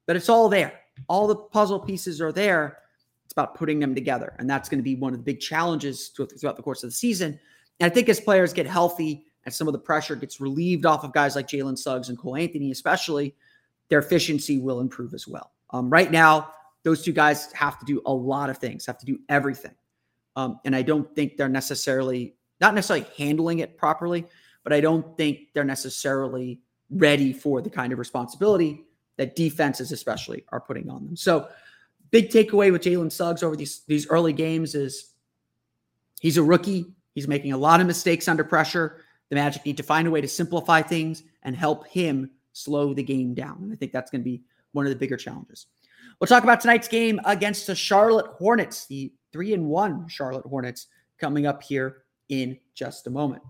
But 0.07 0.17
it's 0.17 0.29
all 0.29 0.49
there. 0.51 0.81
All 1.09 1.27
the 1.27 1.37
puzzle 1.37 1.81
pieces 1.81 2.21
are 2.21 2.33
there. 2.33 2.79
It's 3.25 3.33
about 3.33 3.55
putting 3.55 3.79
them 3.79 3.95
together. 3.95 4.35
And 4.39 4.49
that's 4.49 4.69
going 4.69 4.79
to 4.79 4.85
be 4.85 4.97
one 4.97 5.13
of 5.13 5.19
the 5.19 5.25
big 5.25 5.41
challenges 5.41 6.09
throughout 6.09 6.57
the 6.57 6.63
course 6.63 6.83
of 6.83 6.91
the 6.91 6.95
season. 6.95 7.39
And 7.79 7.91
I 7.91 7.95
think 7.95 8.09
as 8.09 8.21
players 8.21 8.53
get 8.53 8.67
healthy 8.67 9.27
and 9.45 9.55
some 9.55 9.67
of 9.69 9.73
the 9.73 9.79
pressure 9.79 10.17
gets 10.17 10.41
relieved 10.41 10.87
off 10.87 11.05
of 11.05 11.13
guys 11.13 11.37
like 11.37 11.49
Jalen 11.49 11.79
Suggs 11.79 12.09
and 12.09 12.19
Cole 12.19 12.37
Anthony, 12.37 12.71
especially, 12.71 13.35
their 13.89 13.99
efficiency 13.99 14.59
will 14.59 14.81
improve 14.81 15.15
as 15.15 15.27
well. 15.27 15.53
Um, 15.71 15.91
right 15.91 16.11
now, 16.11 16.53
those 16.83 17.03
two 17.03 17.13
guys 17.13 17.53
have 17.53 17.79
to 17.79 17.85
do 17.85 18.03
a 18.07 18.13
lot 18.13 18.51
of 18.51 18.59
things, 18.59 18.87
have 18.87 18.99
to 18.99 19.07
do 19.07 19.19
everything. 19.29 19.75
Um, 20.37 20.61
and 20.65 20.75
I 20.75 20.83
don't 20.83 21.13
think 21.15 21.37
they're 21.37 21.49
necessarily, 21.49 22.35
not 22.61 22.75
necessarily 22.75 23.07
handling 23.17 23.59
it 23.59 23.77
properly, 23.77 24.27
but 24.63 24.73
I 24.73 24.81
don't 24.81 25.17
think 25.17 25.49
they're 25.55 25.65
necessarily 25.65 26.61
ready 26.91 27.33
for 27.33 27.61
the 27.61 27.71
kind 27.71 27.93
of 27.93 27.99
responsibility 27.99 28.85
that 29.17 29.37
defenses, 29.37 29.93
especially, 29.93 30.45
are 30.51 30.61
putting 30.61 30.89
on 30.89 31.05
them. 31.05 31.17
So, 31.17 31.49
big 32.11 32.31
takeaway 32.31 32.73
with 32.73 32.83
Jalen 32.83 33.13
Suggs 33.13 33.43
over 33.43 33.57
these 33.57 33.83
these 33.87 34.09
early 34.09 34.33
games 34.33 34.75
is 34.75 35.13
he's 36.21 36.37
a 36.37 36.43
rookie. 36.43 36.87
He's 37.15 37.29
making 37.29 37.53
a 37.53 37.57
lot 37.59 37.81
of 37.81 37.87
mistakes 37.87 38.29
under 38.29 38.45
pressure. 38.45 39.03
The 39.31 39.37
Magic 39.37 39.65
need 39.65 39.77
to 39.79 39.83
find 39.83 40.07
a 40.07 40.11
way 40.11 40.21
to 40.21 40.29
simplify 40.29 40.83
things 40.83 41.23
and 41.45 41.57
help 41.57 41.87
him 41.87 42.31
slow 42.53 42.93
the 42.93 43.03
game 43.03 43.33
down. 43.33 43.59
And 43.63 43.73
I 43.73 43.77
think 43.77 43.93
that's 43.93 44.11
going 44.11 44.21
to 44.21 44.25
be 44.25 44.43
one 44.73 44.85
of 44.85 44.91
the 44.91 44.99
bigger 44.99 45.17
challenges. 45.17 45.67
We'll 46.19 46.29
talk 46.29 46.43
about 46.43 46.61
tonight's 46.61 46.89
game 46.89 47.21
against 47.25 47.67
the 47.67 47.75
Charlotte 47.75 48.27
Hornets, 48.27 48.87
the 48.87 49.13
three 49.33 49.55
and 49.55 49.67
one 49.67 50.09
Charlotte 50.09 50.45
Hornets, 50.45 50.89
coming 51.19 51.47
up 51.47 51.63
here 51.63 52.03
in 52.29 52.59
just 52.75 53.07
a 53.07 53.11
moment. 53.11 53.43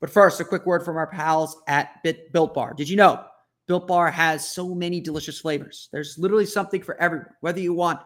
But 0.00 0.10
first, 0.10 0.40
a 0.40 0.44
quick 0.44 0.66
word 0.66 0.84
from 0.84 0.96
our 0.96 1.06
pals 1.06 1.62
at 1.66 2.02
Bit 2.02 2.32
Built 2.32 2.52
Bar. 2.52 2.74
Did 2.74 2.88
you 2.88 2.96
know 2.96 3.24
Built 3.66 3.86
Bar 3.86 4.10
has 4.10 4.46
so 4.46 4.74
many 4.74 5.00
delicious 5.00 5.40
flavors? 5.40 5.88
There's 5.92 6.18
literally 6.18 6.46
something 6.46 6.82
for 6.82 7.00
everyone. 7.00 7.28
Whether 7.40 7.60
you 7.60 7.72
want 7.72 8.00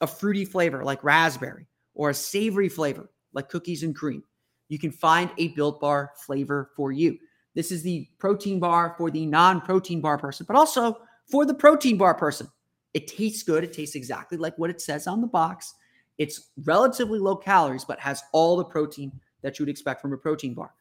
a 0.00 0.06
fruity 0.06 0.44
flavor 0.44 0.82
like 0.82 1.04
raspberry 1.04 1.66
or 1.94 2.10
a 2.10 2.14
savory 2.14 2.68
flavor 2.68 3.08
like 3.32 3.48
cookies 3.48 3.82
and 3.82 3.94
cream, 3.94 4.24
you 4.68 4.78
can 4.78 4.90
find 4.90 5.30
a 5.38 5.48
Built 5.48 5.80
Bar 5.80 6.12
flavor 6.16 6.70
for 6.76 6.92
you. 6.92 7.18
This 7.54 7.70
is 7.70 7.82
the 7.82 8.08
protein 8.18 8.58
bar 8.58 8.94
for 8.98 9.10
the 9.10 9.26
non 9.26 9.60
protein 9.60 10.00
bar 10.00 10.18
person, 10.18 10.44
but 10.46 10.56
also 10.56 10.98
for 11.30 11.46
the 11.46 11.54
protein 11.54 11.96
bar 11.96 12.14
person. 12.14 12.48
It 12.94 13.06
tastes 13.06 13.42
good. 13.42 13.64
It 13.64 13.72
tastes 13.72 13.96
exactly 13.96 14.38
like 14.38 14.56
what 14.58 14.70
it 14.70 14.80
says 14.80 15.06
on 15.06 15.20
the 15.20 15.26
box. 15.26 15.74
It's 16.18 16.50
relatively 16.64 17.18
low 17.18 17.36
calories, 17.36 17.84
but 17.84 17.98
has 18.00 18.22
all 18.32 18.56
the 18.56 18.64
protein 18.64 19.12
that 19.42 19.58
you 19.58 19.64
would 19.64 19.70
expect 19.70 20.00
from 20.00 20.12
a 20.12 20.16
protein 20.16 20.54
bar. 20.54 20.72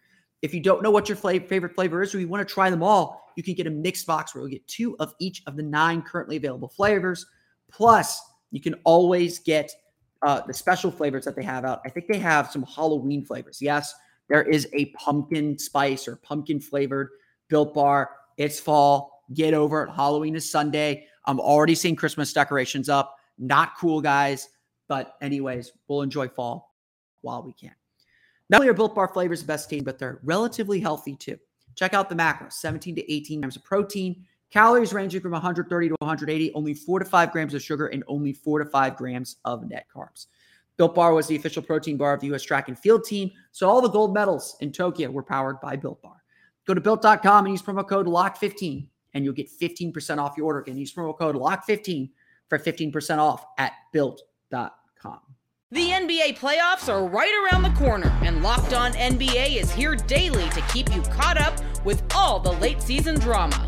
If 0.42 0.54
you 0.54 0.60
don't 0.60 0.84
know 0.84 0.92
what 0.92 1.10
your 1.10 1.16
favorite 1.16 1.74
flavor 1.74 2.02
is, 2.02 2.14
or 2.14 2.20
you 2.20 2.28
want 2.28 2.48
to 2.48 2.54
try 2.54 2.70
them 2.70 2.84
all, 2.84 3.32
you 3.36 3.44
can 3.44 3.56
get 3.56 3.66
a 3.66 3.72
mixed 3.72 4.06
box 4.06 4.34
where 4.34 4.42
you'll 4.42 4.52
get 4.52 4.68
two 4.68 4.96
of 5.00 5.14
each 5.20 5.42
of 5.48 5.56
the 5.56 5.64
nine 5.64 6.02
currently 6.02 6.38
available 6.38 6.68
flavors. 6.68 7.26
Plus, 7.72 8.22
you 8.52 8.62
can 8.62 8.76
always 8.84 9.40
get 9.40 9.72
uh, 10.24 10.42
the 10.46 10.54
special 10.54 10.92
flavors 10.92 11.26
that 11.26 11.36
they 11.36 11.44
have 11.44 11.66
out. 11.66 11.82
I 11.86 11.90
think 11.90 12.08
they 12.08 12.20
have 12.20 12.52
some 12.52 12.64
Halloween 12.64 13.26
flavors. 13.26 13.62
Yes, 13.62 13.94
there 14.30 14.44
is 14.44 14.68
a 14.74 14.86
pumpkin 14.94 15.58
spice 15.58 16.08
or 16.08 16.16
pumpkin 16.18 16.60
flavored 16.60 17.10
built 17.50 17.74
bar. 17.74 18.12
It's 18.38 18.60
fall. 18.60 19.24
Get 19.34 19.54
over 19.54 19.84
it. 19.84 19.92
Halloween 19.92 20.36
is 20.36 20.50
Sunday. 20.50 21.08
I'm 21.26 21.40
already 21.40 21.76
seeing 21.76 21.96
Christmas 21.96 22.34
decorations 22.34 22.90
up. 22.90 23.18
Not 23.38 23.78
cool, 23.78 24.02
guys. 24.02 24.50
But, 24.88 25.16
anyways, 25.22 25.72
we'll 25.88 26.02
enjoy 26.02 26.28
fall 26.28 26.76
while 27.22 27.42
we 27.42 27.54
can. 27.54 27.74
Not 28.50 28.60
only 28.60 28.70
are 28.70 28.74
Built 28.74 28.96
Bar 28.96 29.08
flavors 29.08 29.42
the 29.42 29.48
best 29.48 29.70
tasting, 29.70 29.84
but 29.84 29.98
they're 29.98 30.20
relatively 30.24 30.80
healthy 30.80 31.16
too. 31.16 31.38
Check 31.76 31.94
out 31.94 32.10
the 32.10 32.16
macros 32.16 32.54
17 32.54 32.96
to 32.96 33.12
18 33.12 33.42
grams 33.42 33.56
of 33.56 33.64
protein, 33.64 34.26
calories 34.54 34.94
ranging 34.94 35.20
from 35.20 35.32
130 35.32 35.90
to 35.90 35.96
180, 36.00 36.54
only 36.54 36.74
four 36.76 37.00
to 37.00 37.06
five 37.06 37.32
grams 37.32 37.56
of 37.56 37.64
sugar, 37.64 37.88
and 37.88 38.04
only 38.08 38.32
four 38.32 38.60
to 38.60 38.66
five 38.66 38.96
grams 38.96 39.38
of 39.44 39.68
net 39.68 39.88
carbs. 39.94 40.28
Built 40.78 40.96
Bar 40.96 41.14
was 41.14 41.28
the 41.28 41.36
official 41.36 41.64
protein 41.64 41.98
bar 41.98 42.14
of 42.14 42.20
the 42.20 42.28
U.S. 42.28 42.44
track 42.44 42.68
and 42.68 42.78
field 42.78 43.04
team, 43.04 43.32
so 43.52 43.68
all 43.68 43.82
the 43.82 43.90
gold 43.90 44.14
medals 44.14 44.56
in 44.62 44.72
Tokyo 44.72 45.10
were 45.10 45.24
powered 45.24 45.60
by 45.60 45.76
Built 45.76 46.02
Bar. 46.02 46.24
Go 46.66 46.74
to 46.74 46.82
built.com 46.82 47.46
and 47.46 47.54
use 47.54 47.62
promo 47.62 47.88
code 47.88 48.08
LOCK15 48.08 48.88
and 49.14 49.24
you'll 49.24 49.34
get 49.34 49.50
15% 49.50 50.18
off 50.18 50.36
your 50.38 50.46
order. 50.48 50.60
Again, 50.60 50.78
use 50.78 50.94
promo 50.94 51.18
code 51.18 51.36
LOCK15 51.36 52.10
for 52.50 52.60
15% 52.60 53.18
off 53.18 53.46
at 53.58 53.74
built.com. 53.92 55.20
The 55.72 55.90
NBA 55.90 56.38
playoffs 56.38 56.88
are 56.88 57.08
right 57.08 57.50
around 57.52 57.64
the 57.64 57.72
corner, 57.80 58.16
and 58.22 58.44
Locked 58.44 58.74
On 58.74 58.92
NBA 58.94 59.56
is 59.56 59.72
here 59.72 59.96
daily 59.96 60.48
to 60.50 60.62
keep 60.72 60.94
you 60.94 61.02
caught 61.02 61.40
up 61.40 61.56
with 61.84 62.04
all 62.14 62.40
the 62.40 62.52
late 62.54 62.80
season 62.82 63.20
drama. 63.20 63.68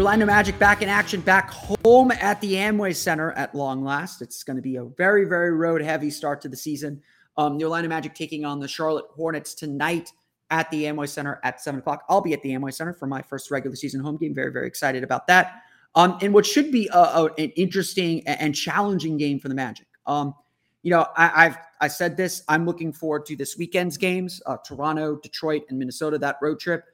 The 0.00 0.06
Orlando 0.06 0.24
Magic 0.24 0.58
back 0.58 0.80
in 0.80 0.88
action, 0.88 1.20
back 1.20 1.50
home 1.50 2.10
at 2.10 2.40
the 2.40 2.54
Amway 2.54 2.96
Center 2.96 3.32
at 3.32 3.54
long 3.54 3.84
last. 3.84 4.22
It's 4.22 4.42
going 4.42 4.56
to 4.56 4.62
be 4.62 4.76
a 4.76 4.84
very, 4.84 5.26
very 5.26 5.52
road 5.52 5.82
heavy 5.82 6.08
start 6.08 6.40
to 6.40 6.48
the 6.48 6.56
season. 6.56 7.02
Um, 7.36 7.58
the 7.58 7.64
Orlando 7.64 7.90
Magic 7.90 8.14
taking 8.14 8.46
on 8.46 8.60
the 8.60 8.66
Charlotte 8.66 9.04
Hornets 9.10 9.52
tonight 9.52 10.10
at 10.48 10.70
the 10.70 10.84
Amway 10.84 11.06
Center 11.06 11.38
at 11.44 11.60
seven 11.60 11.80
o'clock. 11.80 12.04
I'll 12.08 12.22
be 12.22 12.32
at 12.32 12.40
the 12.40 12.48
Amway 12.48 12.72
Center 12.72 12.94
for 12.94 13.06
my 13.06 13.20
first 13.20 13.50
regular 13.50 13.76
season 13.76 14.00
home 14.00 14.16
game. 14.16 14.34
Very, 14.34 14.50
very 14.50 14.66
excited 14.66 15.04
about 15.04 15.26
that. 15.26 15.60
Um, 15.94 16.16
and 16.22 16.32
what 16.32 16.46
should 16.46 16.72
be 16.72 16.88
a, 16.94 16.98
a, 16.98 17.24
an 17.36 17.50
interesting 17.50 18.26
and 18.26 18.54
challenging 18.54 19.18
game 19.18 19.38
for 19.38 19.50
the 19.50 19.54
Magic. 19.54 19.86
Um, 20.06 20.34
you 20.82 20.92
know, 20.92 21.08
I, 21.14 21.44
have 21.44 21.58
I 21.82 21.88
said 21.88 22.16
this. 22.16 22.42
I'm 22.48 22.64
looking 22.64 22.94
forward 22.94 23.26
to 23.26 23.36
this 23.36 23.58
weekend's 23.58 23.98
games: 23.98 24.40
uh, 24.46 24.56
Toronto, 24.64 25.16
Detroit, 25.22 25.64
and 25.68 25.78
Minnesota. 25.78 26.16
That 26.16 26.38
road 26.40 26.58
trip, 26.58 26.84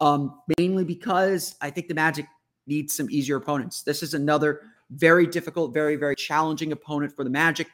um, 0.00 0.40
mainly 0.58 0.82
because 0.82 1.54
I 1.60 1.70
think 1.70 1.86
the 1.86 1.94
Magic 1.94 2.26
needs 2.66 2.96
some 2.96 3.08
easier 3.10 3.36
opponents. 3.36 3.82
This 3.82 4.02
is 4.02 4.14
another 4.14 4.62
very 4.90 5.26
difficult, 5.26 5.74
very 5.74 5.96
very 5.96 6.16
challenging 6.16 6.72
opponent 6.72 7.14
for 7.14 7.24
the 7.24 7.30
Magic 7.30 7.68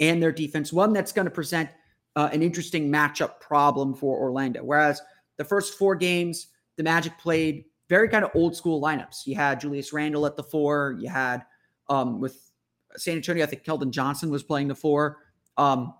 and 0.00 0.22
their 0.22 0.32
defense. 0.32 0.72
One 0.72 0.92
that's 0.92 1.12
going 1.12 1.26
to 1.26 1.30
present 1.30 1.70
uh, 2.16 2.28
an 2.32 2.42
interesting 2.42 2.90
matchup 2.90 3.40
problem 3.40 3.94
for 3.94 4.18
Orlando. 4.18 4.62
Whereas 4.62 5.00
the 5.36 5.44
first 5.44 5.78
four 5.78 5.94
games, 5.94 6.48
the 6.76 6.82
Magic 6.82 7.16
played 7.18 7.64
very 7.88 8.08
kind 8.08 8.24
of 8.24 8.30
old 8.34 8.56
school 8.56 8.80
lineups. 8.80 9.26
You 9.26 9.34
had 9.34 9.60
Julius 9.60 9.92
Randle 9.92 10.26
at 10.26 10.36
the 10.36 10.42
four. 10.42 10.96
You 10.98 11.08
had 11.08 11.44
um, 11.88 12.20
with 12.20 12.50
San 12.96 13.16
Antonio, 13.16 13.44
I 13.44 13.46
think 13.46 13.64
Keldon 13.64 13.90
Johnson 13.90 14.30
was 14.30 14.42
playing 14.42 14.68
the 14.68 14.74
four. 14.74 15.18
Um, 15.56 15.94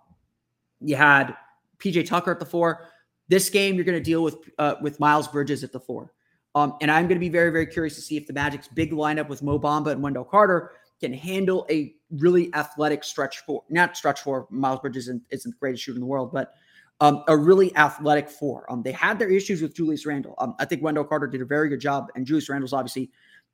you 0.81 0.97
had 0.97 1.37
PJ 1.79 2.07
Tucker 2.07 2.31
at 2.31 2.41
the 2.41 2.47
four. 2.47 2.87
This 3.29 3.51
game, 3.51 3.75
you're 3.75 3.85
going 3.85 3.99
to 3.99 4.05
deal 4.05 4.23
with 4.23 4.37
uh, 4.59 4.77
with 4.81 5.01
Miles 5.01 5.29
Bridges 5.29 5.65
at 5.65 5.73
the 5.73 5.81
four. 5.81 6.13
Um, 6.59 6.77
and 6.81 6.91
I'm 6.91 7.07
going 7.07 7.17
to 7.17 7.21
be 7.21 7.29
very, 7.29 7.51
very 7.51 7.67
curious 7.67 7.95
to 7.95 8.01
see 8.01 8.17
if 8.17 8.27
the 8.27 8.33
Magic's 8.33 8.67
big 8.67 8.91
lineup 8.91 9.29
with 9.29 9.45
Mo 9.45 9.61
Bamba 9.61 9.93
and 9.93 10.03
Wendell 10.03 10.25
Carter 10.25 10.73
can 11.01 11.13
handle 11.13 11.65
a 11.71 11.95
really 12.11 12.53
athletic 12.55 13.05
stretch 13.05 13.39
four, 13.41 13.63
not 13.71 13.97
stretch 13.97 14.23
four. 14.23 14.49
Miles 14.51 14.81
Bridges 14.81 15.05
isn't, 15.05 15.23
isn't 15.31 15.53
the 15.53 15.57
greatest 15.59 15.85
shooter 15.85 15.97
in 15.97 16.01
the 16.01 16.07
world, 16.07 16.33
but 16.33 16.55
um, 17.01 17.23
a 17.29 17.37
really 17.37 17.75
athletic 17.77 18.29
four. 18.29 18.71
Um, 18.73 18.83
they 18.83 18.91
had 18.91 19.21
their 19.21 19.31
issues 19.31 19.63
with 19.63 19.73
Julius 19.73 20.05
Randle. 20.05 20.35
Um, 20.39 20.57
I 20.59 20.65
think 20.65 20.83
Wendell 20.83 21.05
Carter 21.05 21.29
did 21.29 21.41
a 21.43 21.45
very 21.45 21.69
good 21.69 21.81
job, 21.81 22.09
and 22.17 22.27
Julius 22.27 22.49
Randle's 22.49 22.73
obviously 22.73 23.13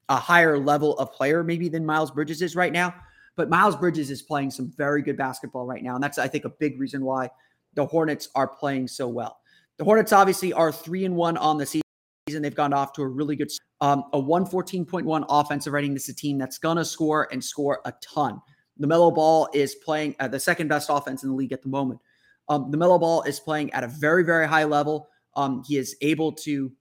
a 0.09 0.17
higher 0.17 0.57
level 0.59 0.97
of 0.99 1.13
player 1.13 1.45
maybe 1.45 1.69
than 1.69 1.85
Miles 1.85 2.11
Bridges 2.11 2.41
is 2.41 2.57
right 2.57 2.73
now. 2.73 2.95
But 3.37 3.51
Miles 3.51 3.77
Bridges 3.77 4.11
is 4.11 4.23
playing 4.23 4.51
some 4.51 4.73
very 4.79 5.03
good 5.03 5.19
basketball 5.19 5.67
right 5.67 5.83
now, 5.83 5.95
and 5.95 6.03
that's 6.03 6.17
I 6.17 6.29
think 6.29 6.47
a 6.47 6.51
big 6.51 6.81
reason 6.81 7.05
why 7.05 7.29
the 7.75 7.85
Hornets 7.85 8.31
are 8.35 8.49
playing 8.49 8.89
so 8.89 9.09
well. 9.09 9.41
The 9.77 9.85
Hornets 9.85 10.13
obviously 10.15 10.55
are 10.55 10.73
three 10.73 11.05
and 11.05 11.17
one 11.17 11.37
on 11.37 11.59
the 11.59 11.67
season. 11.67 11.84
And 12.27 12.43
they've 12.43 12.55
gone 12.55 12.73
off 12.73 12.95
to 12.95 13.03
a 13.03 13.07
really 13.07 13.37
good, 13.37 13.51
um, 13.83 14.05
a 14.15 14.19
114.1 14.19 15.27
offensive 15.29 15.75
rating. 15.75 15.93
This 15.93 16.05
is 16.05 16.15
a 16.15 16.17
team 16.17 16.39
that's 16.39 16.57
going 16.57 16.79
to 16.79 16.85
score 16.85 17.29
and 17.31 17.45
score 17.45 17.81
a 17.85 17.93
ton. 18.01 18.41
LaMelo 18.81 19.15
Ball 19.15 19.47
is 19.53 19.75
playing 19.75 20.17
at 20.21 20.31
the 20.31 20.41
second 20.41 20.69
best 20.69 20.89
offense 20.91 21.23
in 21.23 21.29
the 21.29 21.35
league 21.35 21.53
at 21.53 21.61
the 21.61 21.69
moment. 21.69 22.01
Um, 22.49 22.73
LaMelo 22.73 22.99
Ball 22.99 23.23
is 23.23 23.41
playing 23.41 23.75
at 23.75 23.85
a 23.85 23.89
very, 23.89 24.25
very 24.25 24.49
high 24.49 24.65
level. 24.65 25.09
Um, 25.37 25.63
he 25.67 25.77
is 25.77 25.97
able 26.01 26.33
to 26.33 26.73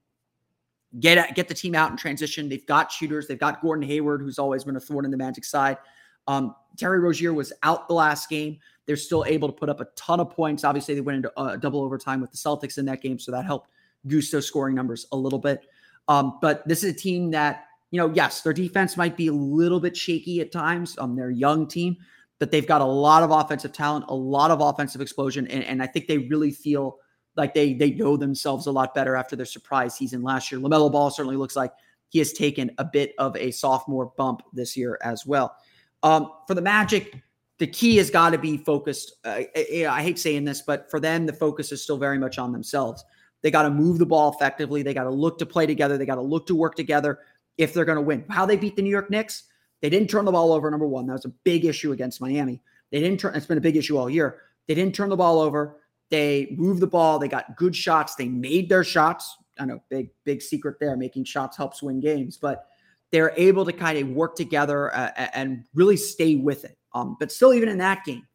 get 1.01 1.35
get 1.35 1.49
the 1.49 1.53
team 1.53 1.75
out 1.75 1.91
in 1.91 1.97
transition. 1.97 2.47
They've 2.47 2.65
got 2.65 2.89
shooters. 2.89 3.27
They've 3.27 3.37
got 3.37 3.61
Gordon 3.61 3.85
Hayward, 3.85 4.21
who's 4.21 4.39
always 4.39 4.63
been 4.63 4.77
a 4.77 4.79
thorn 4.79 5.03
in 5.03 5.11
the 5.11 5.17
Magic 5.17 5.43
side. 5.43 5.77
Um, 6.25 6.55
Terry 6.77 6.99
Rozier 6.99 7.33
was 7.33 7.51
out 7.63 7.89
the 7.89 7.95
last 7.95 8.29
game. 8.29 8.59
They're 8.85 8.95
still 8.95 9.25
able 9.27 9.49
to 9.49 9.53
put 9.53 9.67
up 9.67 9.81
a 9.81 9.87
ton 9.97 10.21
of 10.21 10.29
points. 10.29 10.63
Obviously, 10.63 10.95
they 10.95 11.01
went 11.01 11.17
into 11.17 11.33
uh, 11.37 11.57
double 11.57 11.81
overtime 11.81 12.21
with 12.21 12.31
the 12.31 12.37
Celtics 12.37 12.77
in 12.77 12.85
that 12.85 13.01
game, 13.01 13.19
so 13.19 13.31
that 13.33 13.45
helped 13.45 13.69
those 14.03 14.47
scoring 14.47 14.75
numbers 14.75 15.07
a 15.11 15.17
little 15.17 15.39
bit. 15.39 15.65
Um, 16.07 16.37
but 16.41 16.67
this 16.67 16.83
is 16.83 16.93
a 16.93 16.97
team 16.97 17.31
that, 17.31 17.65
you 17.91 17.97
know, 17.97 18.11
yes, 18.13 18.41
their 18.41 18.53
defense 18.53 18.97
might 18.97 19.15
be 19.15 19.27
a 19.27 19.33
little 19.33 19.79
bit 19.79 19.95
shaky 19.95 20.41
at 20.41 20.51
times. 20.51 20.97
Um, 20.97 21.15
they're 21.15 21.29
a 21.29 21.35
young 21.35 21.67
team, 21.67 21.97
but 22.39 22.51
they've 22.51 22.67
got 22.67 22.81
a 22.81 22.85
lot 22.85 23.23
of 23.23 23.31
offensive 23.31 23.71
talent, 23.71 24.05
a 24.09 24.15
lot 24.15 24.51
of 24.51 24.59
offensive 24.61 24.99
explosion, 24.99 25.47
and, 25.47 25.63
and 25.63 25.81
I 25.81 25.87
think 25.87 26.07
they 26.07 26.17
really 26.17 26.51
feel 26.51 26.97
like 27.35 27.53
they 27.53 27.73
they 27.73 27.91
know 27.91 28.17
themselves 28.17 28.67
a 28.67 28.71
lot 28.71 28.93
better 28.93 29.15
after 29.15 29.35
their 29.35 29.45
surprise 29.45 29.95
season 29.95 30.21
last 30.21 30.51
year. 30.51 30.59
LaMelo 30.59 30.91
Ball 30.91 31.09
certainly 31.09 31.37
looks 31.37 31.55
like 31.55 31.71
he 32.09 32.19
has 32.19 32.33
taken 32.33 32.69
a 32.77 32.85
bit 32.85 33.13
of 33.17 33.35
a 33.37 33.51
sophomore 33.51 34.11
bump 34.17 34.41
this 34.53 34.77
year 34.77 34.99
as 35.01 35.25
well. 35.25 35.55
Um, 36.03 36.31
for 36.47 36.53
the 36.53 36.61
Magic, 36.61 37.23
the 37.57 37.67
key 37.67 37.97
has 37.97 38.09
got 38.09 38.31
to 38.31 38.37
be 38.37 38.57
focused. 38.57 39.15
Uh, 39.23 39.41
I, 39.55 39.87
I 39.89 40.03
hate 40.03 40.19
saying 40.19 40.45
this, 40.45 40.61
but 40.61 40.91
for 40.91 40.99
them, 40.99 41.25
the 41.25 41.33
focus 41.33 41.71
is 41.71 41.81
still 41.81 41.97
very 41.97 42.19
much 42.19 42.37
on 42.37 42.51
themselves. 42.51 43.03
They 43.43 43.51
got 43.51 43.63
to 43.63 43.69
move 43.69 43.99
the 43.99 44.05
ball 44.05 44.33
effectively. 44.33 44.81
They 44.81 44.93
got 44.93 45.03
to 45.03 45.11
look 45.11 45.37
to 45.39 45.45
play 45.45 45.67
together. 45.67 45.97
They 45.97 46.05
got 46.05 46.15
to 46.15 46.21
look 46.21 46.47
to 46.47 46.55
work 46.55 46.75
together 46.75 47.19
if 47.57 47.73
they're 47.73 47.85
going 47.85 47.97
to 47.97 48.01
win. 48.01 48.25
How 48.29 48.45
they 48.45 48.55
beat 48.55 48.75
the 48.75 48.81
New 48.81 48.89
York 48.89 49.11
Knicks, 49.11 49.43
they 49.81 49.89
didn't 49.89 50.09
turn 50.09 50.25
the 50.25 50.31
ball 50.31 50.53
over. 50.53 50.71
Number 50.71 50.87
one, 50.87 51.05
that 51.07 51.13
was 51.13 51.25
a 51.25 51.33
big 51.43 51.65
issue 51.65 51.91
against 51.91 52.21
Miami. 52.21 52.61
They 52.91 52.99
didn't 52.99 53.19
turn. 53.19 53.35
It's 53.35 53.45
been 53.45 53.57
a 53.57 53.61
big 53.61 53.75
issue 53.75 53.97
all 53.97 54.09
year. 54.09 54.41
They 54.67 54.75
didn't 54.75 54.95
turn 54.95 55.09
the 55.09 55.17
ball 55.17 55.39
over. 55.39 55.81
They 56.09 56.55
moved 56.57 56.79
the 56.79 56.87
ball. 56.87 57.19
They 57.19 57.27
got 57.27 57.57
good 57.57 57.75
shots. 57.75 58.15
They 58.15 58.29
made 58.29 58.69
their 58.69 58.83
shots. 58.83 59.35
I 59.59 59.65
know, 59.65 59.81
big 59.89 60.09
big 60.23 60.41
secret 60.41 60.77
there. 60.79 60.95
Making 60.95 61.25
shots 61.25 61.57
helps 61.57 61.83
win 61.83 61.99
games, 61.99 62.37
but 62.37 62.67
they're 63.11 63.33
able 63.35 63.65
to 63.65 63.73
kind 63.73 63.97
of 63.97 64.09
work 64.09 64.35
together 64.35 64.93
uh, 64.95 65.11
and 65.33 65.65
really 65.73 65.97
stay 65.97 66.35
with 66.35 66.65
it. 66.65 66.77
Um, 66.93 67.17
but 67.19 67.31
still, 67.31 67.53
even 67.53 67.69
in 67.69 67.77
that 67.79 68.05
game, 68.05 68.25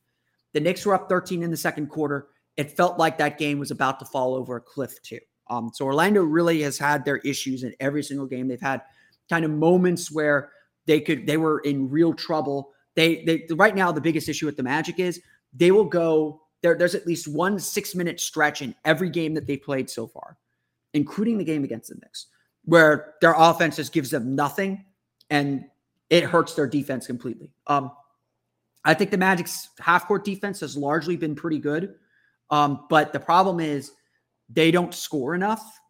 the 0.53 0.61
Knicks 0.61 0.85
were 0.85 0.95
up 0.95 1.09
13 1.09 1.43
in 1.43 1.51
the 1.51 1.57
second 1.57 1.89
quarter. 1.89 2.29
It 2.59 2.77
felt 2.77 2.99
like 2.99 3.17
that 3.17 3.39
game 3.39 3.59
was 3.59 3.71
about 3.71 3.99
to 4.01 4.05
fall 4.05 4.35
over 4.35 4.57
a 4.57 4.61
cliff, 4.61 5.01
too. 5.03 5.21
Um, 5.49 5.71
so 5.73 5.87
Orlando 5.87 6.23
really 6.23 6.61
has 6.63 6.77
had 6.77 7.05
their 7.05 7.17
issues 7.19 7.63
in 7.63 7.73
every 7.81 8.03
single 8.03 8.27
game. 8.27 8.49
They've 8.49 8.61
had 8.61 8.83
kind 9.31 9.45
of 9.45 9.51
moments 9.51 10.11
where 10.11 10.51
they 10.87 11.01
could 11.01 11.27
they 11.27 11.37
were 11.37 11.61
in 11.61 11.89
real 11.89 12.13
trouble. 12.13 12.73
They 12.97 13.25
they 13.25 13.47
right 13.55 13.75
now 13.75 13.93
the 13.93 14.01
biggest 14.01 14.29
issue 14.29 14.47
with 14.47 14.57
the 14.57 14.63
Magic 14.63 14.99
is 14.99 15.21
they 15.55 15.71
will 15.71 15.85
go 15.85 16.43
there. 16.63 16.77
There's 16.77 16.95
at 16.95 17.07
least 17.07 17.29
one 17.29 17.59
six 17.59 17.95
minute 17.95 18.21
stretch 18.21 18.63
in 18.63 18.75
every 18.85 19.11
game 19.11 19.35
that 19.35 19.47
they've 19.47 19.63
played 19.63 19.89
so 19.89 20.07
far, 20.07 20.37
including 20.95 21.39
the 21.39 21.45
game 21.45 21.65
against 21.65 21.89
the 21.89 21.95
Knicks, 21.97 22.27
where 22.65 23.15
their 23.21 23.35
offense 23.37 23.77
just 23.77 23.93
gives 23.93 24.11
them 24.11 24.35
nothing 24.35 24.85
and 25.31 25.65
it 26.11 26.25
hurts 26.25 26.55
their 26.55 26.67
defense 26.67 27.07
completely. 27.07 27.53
Um, 27.67 27.93
I 28.85 28.95
think 28.95 29.11
the 29.11 29.19
Magic's 29.19 29.69
half 29.79 30.07
court 30.07 30.25
defense 30.25 30.61
has 30.61 30.77
largely 30.77 31.17
been 31.17 31.35
pretty 31.35 31.59
good. 31.59 31.95
Um, 32.51 32.87
but 32.89 33.13
the 33.13 33.21
problem 33.21 33.61
is 33.61 33.93
they 34.49 34.71
don't 34.71 34.95
score 34.95 35.35
enough 35.35 35.81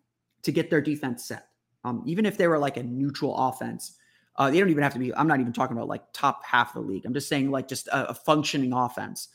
to 0.43 0.53
get 0.53 0.71
their 0.71 0.81
defense 0.81 1.25
set. 1.25 1.49
Um, 1.85 2.03
even 2.07 2.27
if 2.27 2.37
they 2.37 2.49
were 2.49 2.59
like 2.59 2.77
a 2.77 2.83
neutral 2.83 3.37
offense, 3.37 3.97
uh, 4.37 4.51
they 4.51 4.59
don't 4.59 4.71
even 4.71 4.83
have 4.83 4.93
to 4.93 4.99
be. 4.99 5.15
I'm 5.15 5.27
not 5.27 5.41
even 5.41 5.53
talking 5.53 5.77
about 5.77 5.89
like 5.89 6.03
top 6.13 6.45
half 6.45 6.75
of 6.75 6.83
the 6.83 6.89
league. 6.89 7.05
I'm 7.07 7.15
just 7.15 7.29
saying 7.29 7.51
like 7.51 7.69
just 7.69 7.89
a, 7.89 8.11
a 8.11 8.15
functioning 8.15 8.73
offense. 8.73 9.29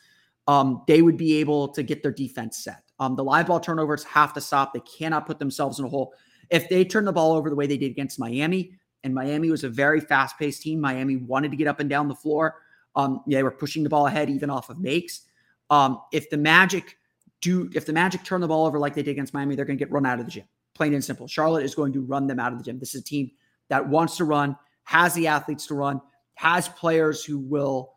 Um, 0.48 0.84
they 0.88 1.02
would 1.02 1.18
be 1.18 1.38
able 1.38 1.70
to 1.70 1.84
get 1.84 2.04
their 2.04 2.12
defense 2.12 2.58
set. 2.58 2.84
Um, 3.00 3.16
the 3.16 3.24
live 3.24 3.48
ball 3.48 3.60
turnovers 3.60 4.04
have 4.04 4.34
to 4.34 4.42
stop. 4.42 4.74
They 4.74 4.82
cannot 4.82 5.26
put 5.26 5.40
themselves 5.40 5.80
in 5.80 5.86
a 5.86 5.90
hole. 5.90 6.14
If 6.50 6.70
they 6.70 6.84
turn 6.84 7.06
the 7.06 7.14
ball 7.14 7.34
over 7.34 7.50
the 7.50 7.56
way 7.56 7.66
they 7.66 7.78
did 7.78 7.92
against 7.92 8.20
Miami, 8.20 8.74
and 9.04 9.14
Miami 9.14 9.50
was 9.50 9.64
a 9.64 9.70
very 9.70 10.00
fast 10.00 10.38
paced 10.38 10.62
team, 10.62 10.80
Miami 10.80 11.18
wanted 11.18 11.52
to 11.52 11.58
get 11.58 11.68
up 11.68 11.80
and 11.80 11.90
down 11.90 12.08
the 12.08 12.16
floor. 12.16 12.56
Um, 12.96 13.22
they 13.28 13.44
were 13.44 13.52
pushing 13.52 13.84
the 13.84 13.90
ball 13.90 14.08
ahead 14.08 14.30
even 14.30 14.50
off 14.50 14.70
of 14.70 14.80
makes. 14.80 15.24
Um, 15.70 16.02
if 16.12 16.30
the 16.30 16.38
Magic 16.38 16.98
do, 17.44 17.70
if 17.76 17.86
the 17.86 17.94
Magic 17.94 18.24
turn 18.24 18.42
the 18.42 18.48
ball 18.48 18.66
over 18.66 18.80
like 18.80 18.96
they 18.96 19.04
did 19.04 19.12
against 19.12 19.34
Miami, 19.34 19.56
they're 19.56 19.66
going 19.66 19.78
to 19.78 19.84
get 19.84 19.92
run 19.92 20.06
out 20.06 20.20
of 20.20 20.26
the 20.26 20.32
gym. 20.32 20.46
Plain 20.74 20.94
and 20.94 21.04
simple. 21.04 21.28
Charlotte 21.28 21.66
is 21.66 21.76
going 21.76 21.92
to 21.94 22.02
run 22.02 22.26
them 22.26 22.40
out 22.40 22.54
of 22.54 22.58
the 22.58 22.64
gym. 22.64 22.80
This 22.80 22.96
is 22.96 23.02
a 23.02 23.04
team 23.04 23.30
that 23.68 23.88
wants 23.88 24.18
to 24.18 24.26
run, 24.26 24.58
has 24.86 25.14
the 25.14 25.28
athletes 25.28 25.68
to 25.68 25.76
run, 25.76 26.02
has 26.36 26.70
players 26.70 27.24
who 27.24 27.38
will 27.38 27.94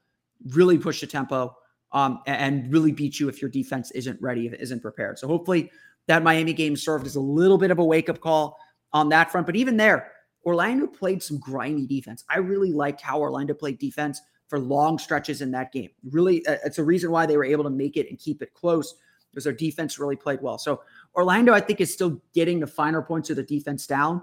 really 0.49 0.77
push 0.77 1.01
the 1.01 1.07
tempo 1.07 1.57
um, 1.93 2.21
and 2.27 2.71
really 2.73 2.93
beat 2.93 3.19
you 3.19 3.29
if 3.29 3.41
your 3.41 3.51
defense 3.51 3.91
isn't 3.93 4.21
ready, 4.21 4.47
if 4.47 4.53
it 4.53 4.61
isn't 4.61 4.81
prepared. 4.81 5.19
So 5.19 5.27
hopefully 5.27 5.71
that 6.07 6.23
Miami 6.23 6.53
game 6.53 6.77
served 6.77 7.07
as 7.07 7.17
a 7.17 7.21
little 7.21 7.57
bit 7.57 7.71
of 7.71 7.79
a 7.79 7.85
wake 7.85 8.09
up 8.09 8.21
call 8.21 8.59
on 8.93 9.09
that 9.11 9.31
front. 9.31 9.47
But 9.47 9.57
even 9.57 9.77
there, 9.77 10.13
Orlando 10.45 10.87
played 10.87 11.23
some 11.23 11.39
grimy 11.39 11.87
defense. 11.87 12.25
I 12.29 12.39
really 12.39 12.73
liked 12.73 13.01
how 13.01 13.21
Orlando 13.21 13.55
played 13.55 13.79
defense 13.79 14.21
for 14.49 14.61
long 14.61 14.99
stretches 14.99 15.41
in 15.41 15.51
that 15.53 15.73
game. 15.73 15.91
Really, 16.11 16.47
uh, 16.47 16.57
it's 16.65 16.79
a 16.79 16.85
reason 16.85 17.11
why 17.11 17.27
they 17.27 17.37
were 17.37 17.45
able 17.45 17.65
to 17.65 17.71
make 17.71 17.97
it 17.97 18.09
and 18.11 18.19
keep 18.19 18.43
it 18.43 18.55
close 18.55 18.95
because 19.37 19.45
their 19.45 19.53
defense 19.53 19.99
really 19.99 20.17
played 20.17 20.41
well. 20.41 20.57
So 20.57 20.81
Orlando, 21.15 21.53
I 21.53 21.61
think, 21.61 21.83
is 21.83 21.93
still 21.93 22.19
getting 22.33 22.59
the 22.59 22.67
finer 22.67 23.03
points 23.03 23.29
of 23.29 23.37
the 23.37 23.43
defense 23.43 23.87
down. 23.87 24.23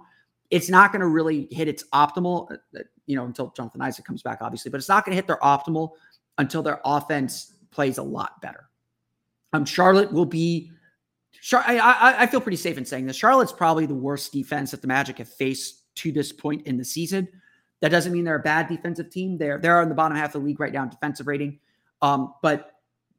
It's 0.50 0.70
not 0.70 0.92
going 0.92 1.02
to 1.02 1.08
really 1.08 1.48
hit 1.52 1.68
its 1.68 1.84
optimal, 1.94 2.52
uh, 2.52 2.56
uh, 2.76 2.84
you 3.06 3.16
know, 3.16 3.26
until 3.26 3.54
Jonathan 3.56 3.82
Isaac 3.82 4.06
comes 4.06 4.24
back, 4.24 4.40
obviously, 4.42 4.72
but 4.72 4.78
it's 4.78 4.90
not 4.90 5.06
going 5.06 5.12
to 5.12 5.16
hit 5.16 5.28
their 5.28 5.38
optimal 5.38 5.92
until 6.40 6.64
their 6.64 6.82
offense 6.84 7.54
plays 7.70 8.00
a 8.00 8.04
lot 8.04 8.42
better. 8.42 8.70
Um, 9.54 9.66
Charlotte 9.66 10.12
will 10.12 10.26
be. 10.26 10.72
Char- 11.42 11.64
I, 11.68 11.78
I, 11.78 12.22
I 12.24 12.26
feel 12.26 12.42
pretty 12.42 12.58
safe 12.58 12.80
in 12.80 12.86
saying 12.86 13.06
this. 13.06 13.16
Charlotte's 13.16 13.52
probably 13.52 13.86
the 13.86 13.94
worst 13.94 14.34
defense 14.34 14.72
that 14.72 14.82
the 14.82 14.88
Magic 14.88 15.20
have 15.20 15.30
faced 15.30 15.94
to 15.98 16.12
this 16.12 16.32
point 16.32 16.66
in 16.66 16.78
the 16.78 16.86
season. 16.86 17.28
That 17.82 17.90
doesn't 17.90 18.14
mean 18.14 18.24
they're 18.24 18.36
a 18.36 18.40
bad 18.40 18.68
defensive 18.68 19.12
team. 19.12 19.38
They're 19.38 19.60
they're 19.60 19.82
in 19.84 19.90
the 19.90 19.96
bottom 19.96 20.18
half 20.18 20.34
of 20.34 20.42
the 20.42 20.48
league 20.48 20.60
right 20.60 20.74
now 20.74 20.84
in 20.84 20.90
defensive 20.90 21.28
rating. 21.28 21.60
Um, 22.02 22.34
but 22.42 22.73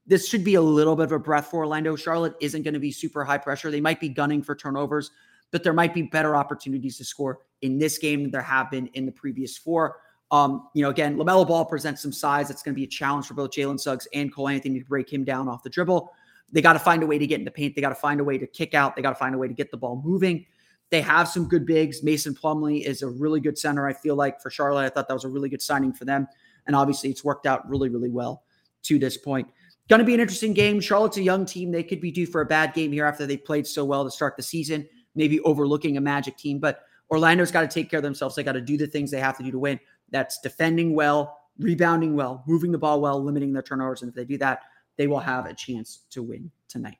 this 0.06 0.28
should 0.28 0.44
be 0.44 0.54
a 0.54 0.60
little 0.60 0.96
bit 0.96 1.04
of 1.04 1.12
a 1.12 1.18
breath 1.18 1.46
for 1.46 1.58
Orlando. 1.58 1.96
Charlotte 1.96 2.34
isn't 2.40 2.62
going 2.62 2.74
to 2.74 2.80
be 2.80 2.92
super 2.92 3.24
high 3.24 3.38
pressure. 3.38 3.70
They 3.70 3.80
might 3.80 4.00
be 4.00 4.08
gunning 4.08 4.42
for 4.42 4.54
turnovers, 4.54 5.10
but 5.50 5.62
there 5.62 5.72
might 5.72 5.94
be 5.94 6.02
better 6.02 6.36
opportunities 6.36 6.98
to 6.98 7.04
score 7.04 7.40
in 7.62 7.78
this 7.78 7.98
game 7.98 8.22
than 8.22 8.30
there 8.30 8.42
have 8.42 8.70
been 8.70 8.86
in 8.88 9.06
the 9.06 9.12
previous 9.12 9.56
four. 9.56 9.96
Um, 10.30 10.68
you 10.74 10.82
know, 10.82 10.90
again, 10.90 11.16
LaMelo 11.16 11.46
Ball 11.46 11.64
presents 11.64 12.02
some 12.02 12.12
size. 12.12 12.48
That's 12.48 12.62
going 12.62 12.74
to 12.74 12.78
be 12.78 12.84
a 12.84 12.88
challenge 12.88 13.26
for 13.26 13.34
both 13.34 13.50
Jalen 13.50 13.78
Suggs 13.78 14.08
and 14.12 14.34
Cole 14.34 14.48
Anthony 14.48 14.80
to 14.80 14.84
break 14.84 15.12
him 15.12 15.24
down 15.24 15.48
off 15.48 15.62
the 15.62 15.70
dribble. 15.70 16.10
They 16.52 16.60
got 16.60 16.74
to 16.74 16.78
find 16.78 17.02
a 17.02 17.06
way 17.06 17.18
to 17.18 17.26
get 17.26 17.38
in 17.38 17.44
the 17.44 17.50
paint. 17.50 17.74
They 17.74 17.80
got 17.80 17.90
to 17.90 17.94
find 17.94 18.20
a 18.20 18.24
way 18.24 18.38
to 18.38 18.46
kick 18.46 18.74
out. 18.74 18.96
They 18.96 19.02
got 19.02 19.10
to 19.10 19.16
find 19.16 19.34
a 19.34 19.38
way 19.38 19.48
to 19.48 19.54
get 19.54 19.70
the 19.70 19.76
ball 19.76 20.00
moving. 20.04 20.44
They 20.90 21.00
have 21.00 21.28
some 21.28 21.48
good 21.48 21.66
bigs. 21.66 22.02
Mason 22.02 22.34
Plumlee 22.34 22.84
is 22.84 23.02
a 23.02 23.08
really 23.08 23.40
good 23.40 23.58
center, 23.58 23.86
I 23.86 23.92
feel 23.92 24.16
like, 24.16 24.40
for 24.40 24.50
Charlotte. 24.50 24.84
I 24.84 24.88
thought 24.90 25.08
that 25.08 25.14
was 25.14 25.24
a 25.24 25.28
really 25.28 25.48
good 25.48 25.62
signing 25.62 25.92
for 25.92 26.04
them. 26.04 26.28
And 26.66 26.76
obviously, 26.76 27.10
it's 27.10 27.24
worked 27.24 27.46
out 27.46 27.68
really, 27.68 27.88
really 27.88 28.10
well 28.10 28.44
to 28.84 28.98
this 28.98 29.16
point. 29.16 29.48
Going 29.88 29.98
to 29.98 30.04
be 30.04 30.14
an 30.14 30.20
interesting 30.20 30.54
game. 30.54 30.80
Charlotte's 30.80 31.18
a 31.18 31.22
young 31.22 31.44
team. 31.44 31.70
They 31.70 31.82
could 31.82 32.00
be 32.00 32.10
due 32.10 32.26
for 32.26 32.40
a 32.40 32.46
bad 32.46 32.72
game 32.72 32.90
here 32.90 33.04
after 33.04 33.26
they 33.26 33.36
played 33.36 33.66
so 33.66 33.84
well 33.84 34.04
to 34.04 34.10
start 34.10 34.36
the 34.36 34.42
season, 34.42 34.88
maybe 35.14 35.40
overlooking 35.40 35.98
a 35.98 36.00
Magic 36.00 36.38
team. 36.38 36.58
But 36.58 36.80
Orlando's 37.10 37.50
got 37.50 37.60
to 37.62 37.68
take 37.68 37.90
care 37.90 37.98
of 37.98 38.02
themselves. 38.02 38.34
They 38.34 38.42
got 38.42 38.52
to 38.52 38.62
do 38.62 38.78
the 38.78 38.86
things 38.86 39.10
they 39.10 39.20
have 39.20 39.36
to 39.36 39.42
do 39.42 39.50
to 39.50 39.58
win. 39.58 39.78
That's 40.10 40.40
defending 40.40 40.94
well, 40.94 41.38
rebounding 41.58 42.16
well, 42.16 42.42
moving 42.46 42.72
the 42.72 42.78
ball 42.78 43.00
well, 43.00 43.22
limiting 43.22 43.52
their 43.52 43.62
turnovers. 43.62 44.00
And 44.00 44.08
if 44.08 44.14
they 44.14 44.24
do 44.24 44.38
that, 44.38 44.60
they 44.96 45.06
will 45.06 45.18
have 45.18 45.44
a 45.46 45.52
chance 45.52 46.04
to 46.10 46.22
win 46.22 46.50
tonight. 46.68 46.98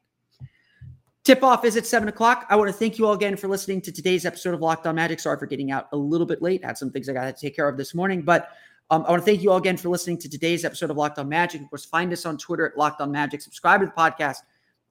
Tip 1.25 1.43
off 1.43 1.65
is 1.65 1.79
at 1.79 1.87
seven 1.87 2.09
o'clock. 2.09 2.45
I 2.51 2.57
want 2.57 2.69
to 2.69 2.73
thank 2.77 2.99
you 2.99 3.07
all 3.07 3.15
again 3.15 3.35
for 3.39 3.49
listening 3.49 3.81
to 3.83 3.93
today's 3.93 4.27
episode 4.27 4.53
of 4.53 4.61
Locked 4.61 4.87
On 4.87 4.95
Magic. 4.95 5.21
Sorry 5.21 5.39
for 5.39 5.47
getting 5.47 5.71
out 5.71 5.89
a 5.93 5.97
little 5.97 6.27
bit 6.27 6.43
late. 6.43 6.63
had 6.63 6.77
some 6.77 6.91
things 6.91 7.09
I 7.09 7.15
got 7.15 7.25
to 7.25 7.33
take 7.33 7.57
care 7.57 7.67
of 7.67 7.79
this 7.79 7.95
morning, 7.95 8.21
but 8.21 8.51
um, 8.91 9.05
I 9.07 9.11
want 9.11 9.23
to 9.23 9.27
thank 9.27 9.43
you 9.43 9.51
all 9.51 9.57
again 9.57 9.77
for 9.77 9.89
listening 9.89 10.19
to 10.19 10.29
today's 10.29 10.65
episode 10.65 10.91
of 10.91 10.97
Locked 10.97 11.19
On 11.19 11.29
Magic. 11.29 11.63
Of 11.63 11.71
course, 11.71 11.85
find 11.85 12.13
us 12.13 12.27
on 12.27 12.37
Twitter 12.37 12.67
at 12.67 12.77
Locked 12.77 13.01
On 13.01 13.11
Magic. 13.11 13.41
Subscribe 13.41 13.81
to 13.81 13.87
the 13.87 13.93
podcast 13.93 14.39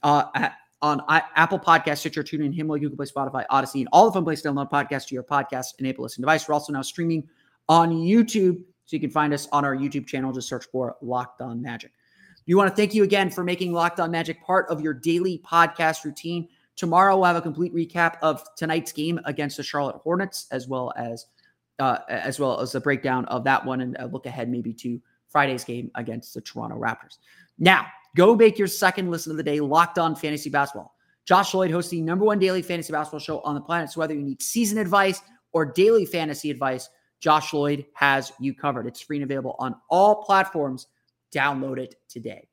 uh, 0.02 0.26
at, 0.36 0.56
on 0.82 1.02
I- 1.08 1.24
Apple 1.36 1.60
Podcasts, 1.60 2.00
Stitcher, 2.00 2.24
TuneIn, 2.24 2.54
Himalaya, 2.54 2.82
Google 2.82 2.98
Play, 2.98 3.06
Spotify, 3.06 3.46
Odyssey, 3.50 3.82
and 3.82 3.90
all 3.94 4.06
the 4.06 4.12
fun 4.12 4.24
places 4.24 4.44
to 4.44 4.50
download 4.50 4.70
podcasts 4.72 5.08
to 5.08 5.14
your 5.16 5.24
podcast 5.24 5.68
enabled 5.80 6.04
listening 6.04 6.24
device. 6.24 6.48
We're 6.48 6.56
also 6.56 6.74
now 6.74 6.82
streaming 6.82 7.28
on 7.70 7.92
YouTube, 7.92 8.58
so 8.86 8.96
you 8.96 9.00
can 9.00 9.10
find 9.10 9.34
us 9.34 9.48
on 9.52 9.64
our 9.64 9.76
YouTube 9.76 10.08
channel. 10.08 10.34
Just 10.34 10.50
search 10.50 10.66
for 10.72 10.98
Locked 11.02 11.42
On 11.42 11.62
Magic. 11.62 11.92
We 12.48 12.56
want 12.56 12.70
to 12.70 12.76
thank 12.76 12.94
you 12.94 13.04
again 13.04 13.30
for 13.30 13.44
making 13.44 13.72
Locked 13.72 14.00
On 14.02 14.12
Magic 14.12 14.44
part 14.44 14.70
of 14.70 14.82
your 14.82 14.94
daily 14.94 15.42
podcast 15.46 16.04
routine. 16.04 16.50
Tomorrow 16.76 17.16
we'll 17.16 17.26
have 17.26 17.36
a 17.36 17.42
complete 17.42 17.74
recap 17.74 18.16
of 18.22 18.44
tonight's 18.58 18.92
game 18.92 19.20
against 19.26 19.58
the 19.58 19.64
Charlotte 19.64 19.98
Hornets, 19.98 20.48
as 20.52 20.68
well 20.68 20.92
as 20.98 21.28
uh, 21.80 22.00
as 22.08 22.40
well 22.40 22.60
as 22.60 22.76
a 22.76 22.82
breakdown 22.82 23.26
of 23.26 23.44
that 23.44 23.64
one 23.66 23.82
and 23.82 23.96
a 24.00 24.08
look 24.08 24.26
ahead 24.26 24.50
maybe 24.50 24.74
to 24.74 25.02
Friday's 25.28 25.64
game 25.64 25.90
against 25.96 26.34
the 26.34 26.42
Toronto 26.42 26.78
Raptors. 26.78 27.18
Now, 27.58 27.88
go 28.16 28.36
make 28.36 28.58
your 28.58 28.68
second 28.68 29.10
listen 29.10 29.32
of 29.32 29.38
the 29.38 29.44
day 29.44 29.60
locked 29.60 29.98
on 29.98 30.16
fantasy 30.16 30.50
basketball. 30.50 30.96
Josh 31.26 31.54
Lloyd 31.54 31.72
hosts 31.72 31.92
the 31.92 32.02
number 32.02 32.26
one 32.26 32.40
daily 32.40 32.62
fantasy 32.62 32.92
basketball 32.92 33.20
show 33.20 33.40
on 33.42 33.56
the 33.56 33.62
planet. 33.62 33.90
So 33.90 34.00
whether 34.00 34.14
you 34.14 34.22
need 34.22 34.42
season 34.42 34.78
advice 34.78 35.22
or 35.54 35.66
daily 35.66 36.06
fantasy 36.06 36.52
advice, 36.52 36.90
Josh 37.20 37.54
Lloyd 37.54 37.86
has 37.94 38.34
you 38.40 38.54
covered. 38.54 38.86
It's 38.86 39.02
free 39.02 39.18
and 39.18 39.24
available 39.24 39.56
on 39.58 39.76
all 39.90 40.24
platforms. 40.24 40.88
Download 41.34 41.80
it 41.80 41.96
today. 42.10 42.50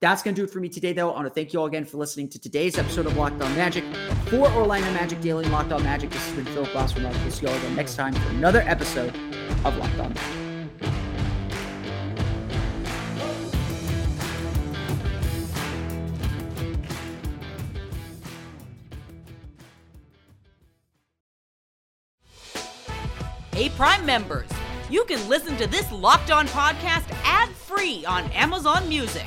That's 0.00 0.22
going 0.22 0.34
to 0.34 0.40
do 0.40 0.44
it 0.44 0.50
for 0.50 0.60
me 0.60 0.70
today, 0.70 0.94
though. 0.94 1.10
I 1.10 1.14
want 1.14 1.26
to 1.26 1.34
thank 1.34 1.52
you 1.52 1.60
all 1.60 1.66
again 1.66 1.84
for 1.84 1.98
listening 1.98 2.30
to 2.30 2.38
today's 2.38 2.78
episode 2.78 3.04
of 3.04 3.18
Locked 3.18 3.42
On 3.42 3.54
Magic. 3.54 3.84
For 4.28 4.48
Orlando 4.52 4.90
Magic 4.94 5.20
Daily 5.20 5.44
and 5.44 5.52
Locked 5.52 5.72
On 5.72 5.82
Magic, 5.82 6.08
this 6.08 6.26
has 6.26 6.34
been 6.34 6.46
Phil 6.46 6.66
Ross 6.74 6.92
from 6.92 7.02
We'll 7.02 7.30
see 7.30 7.44
you 7.44 7.52
all 7.52 7.58
again 7.58 7.76
next 7.76 7.96
time 7.96 8.14
for 8.14 8.30
another 8.30 8.60
episode 8.60 9.14
of 9.62 9.76
Locked 9.76 10.00
On 10.00 10.14
Magic. 10.14 10.46
Hey, 23.52 23.68
Prime 23.76 24.06
members, 24.06 24.48
you 24.88 25.04
can 25.04 25.28
listen 25.28 25.58
to 25.58 25.66
this 25.66 25.92
Locked 25.92 26.30
On 26.30 26.46
podcast 26.48 27.04
ad 27.22 27.50
free 27.50 28.06
on 28.06 28.24
Amazon 28.30 28.88
Music. 28.88 29.26